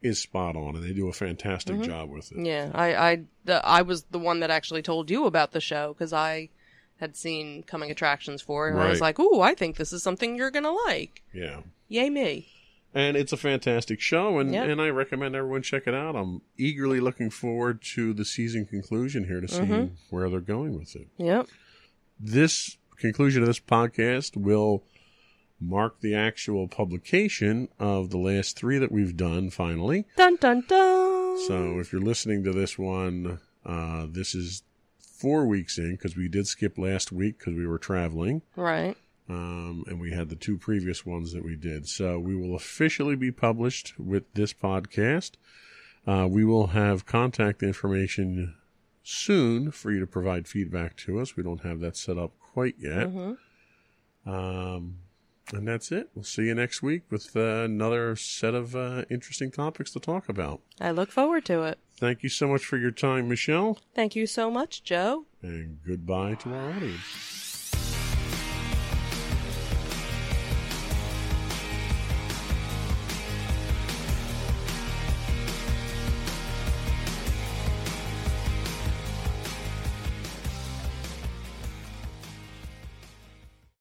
is 0.02 0.20
spot 0.20 0.56
on, 0.56 0.76
and 0.76 0.84
they 0.84 0.94
do 0.94 1.08
a 1.08 1.14
fantastic 1.14 1.76
mm-hmm. 1.76 1.84
job 1.84 2.10
with 2.10 2.32
it. 2.32 2.46
Yeah, 2.46 2.72
I 2.74 2.96
I 2.96 3.24
the, 3.46 3.66
I 3.66 3.84
was 3.84 4.04
the 4.06 4.20
one 4.20 4.40
that 4.40 4.50
actually 4.50 4.82
told 4.82 5.10
you 5.10 5.26
about 5.26 5.52
the 5.52 5.62
show 5.62 5.94
because 5.94 6.12
I 6.12 6.50
had 6.98 7.16
seen 7.16 7.64
coming 7.64 7.92
attractions 7.92 8.42
for 8.42 8.68
it, 8.68 8.72
and 8.72 8.80
right. 8.80 8.88
I 8.88 8.90
was 8.90 9.02
like, 9.02 9.20
"Ooh, 9.20 9.42
I 9.42 9.54
think 9.54 9.78
this 9.78 9.94
is 9.94 10.04
something 10.04 10.36
you're 10.36 10.52
gonna 10.52 10.72
like." 10.88 11.22
Yeah. 11.34 11.62
Yay 11.88 12.10
me! 12.10 12.48
And 12.94 13.16
it's 13.16 13.32
a 13.32 13.38
fantastic 13.38 14.02
show, 14.02 14.40
and, 14.40 14.54
yep. 14.54 14.68
and 14.68 14.82
I 14.82 14.90
recommend 14.90 15.36
everyone 15.36 15.62
check 15.62 15.84
it 15.88 15.94
out. 15.94 16.16
I'm 16.16 16.42
eagerly 16.58 17.00
looking 17.00 17.30
forward 17.30 17.82
to 17.94 18.14
the 18.14 18.26
season 18.26 18.66
conclusion 18.66 19.26
here 19.26 19.40
to 19.40 19.48
see 19.48 19.62
mm-hmm. 19.62 19.94
where 20.10 20.30
they're 20.30 20.42
going 20.42 20.78
with 20.78 20.96
it. 20.96 21.08
Yep. 21.18 21.48
This 22.20 22.78
conclusion 22.98 23.44
of 23.44 23.48
this 23.48 23.62
podcast 23.62 24.36
will 24.36 24.84
mark 25.62 26.02
the 26.02 26.16
actual 26.16 26.68
publication 26.68 27.70
of 27.80 28.10
the 28.10 28.18
last 28.18 28.58
three 28.58 28.78
that 28.80 28.92
we've 28.92 29.16
done 29.16 29.50
finally. 29.50 30.06
Dun 30.18 30.36
dun 30.38 30.64
dun. 30.68 31.38
So 31.48 31.80
if 31.80 31.94
you're 31.94 32.02
listening 32.02 32.44
to 32.44 32.52
this 32.52 32.78
one, 32.78 33.40
uh, 33.66 34.08
this 34.10 34.34
is 34.36 34.64
four 35.00 35.46
weeks 35.46 35.78
in 35.78 35.92
because 35.92 36.18
we 36.18 36.28
did 36.28 36.48
skip 36.48 36.78
last 36.78 37.12
week 37.12 37.38
because 37.38 37.54
we 37.54 37.68
were 37.68 37.78
traveling. 37.78 38.42
Right. 38.56 38.98
Um, 39.30 39.86
and 39.88 40.02
we 40.02 40.12
had 40.12 40.30
the 40.30 40.36
two 40.36 40.58
previous 40.58 41.06
ones 41.06 41.32
that 41.32 41.46
we 41.46 41.56
did. 41.56 41.88
So 41.88 42.20
we 42.20 42.36
will 42.36 42.56
officially 42.56 43.16
be 43.16 43.32
published 43.32 43.94
with 43.98 44.24
this 44.34 44.52
podcast. 44.52 45.32
Uh, 46.06 46.28
we 46.30 46.44
will 46.44 46.68
have 46.68 47.06
contact 47.06 47.62
information 47.62 48.56
soon 49.04 49.72
for 49.72 49.92
you 49.92 50.00
to 50.00 50.08
provide 50.08 50.48
feedback 50.48 50.98
to 50.98 51.20
us. 51.20 51.38
We 51.38 51.44
don't 51.44 51.62
have 51.62 51.80
that 51.80 51.96
set 51.96 52.18
up 52.18 52.32
quite 52.40 52.76
yet. 52.80 53.08
Mm-hmm. 53.08 54.30
Um, 54.30 54.96
and 55.54 55.68
that's 55.68 55.92
it. 55.92 56.10
We'll 56.16 56.24
see 56.24 56.44
you 56.44 56.56
next 56.56 56.82
week 56.82 57.04
with 57.10 57.36
uh, 57.36 57.64
another 57.64 58.16
set 58.16 58.54
of 58.54 58.76
uh, 58.76 59.04
interesting 59.10 59.52
topics 59.52 59.92
to 59.92 60.00
talk 60.00 60.30
about. 60.30 60.62
I 60.80 60.92
look 60.92 61.12
forward 61.12 61.46
to 61.46 61.64
it. 61.64 61.80
Thank 61.98 62.24
you 62.24 62.30
so 62.30 62.48
much 62.48 62.66
for 62.66 62.78
your 62.78 62.92
time, 62.92 63.30
Michelle. 63.30 63.80
Thank 63.94 64.16
you 64.16 64.26
so 64.26 64.50
much, 64.50 64.84
Joe. 64.84 65.26
And 65.42 65.80
goodbye 65.86 66.36
to 66.36 66.54
our 66.54 66.72
audience. 66.72 67.41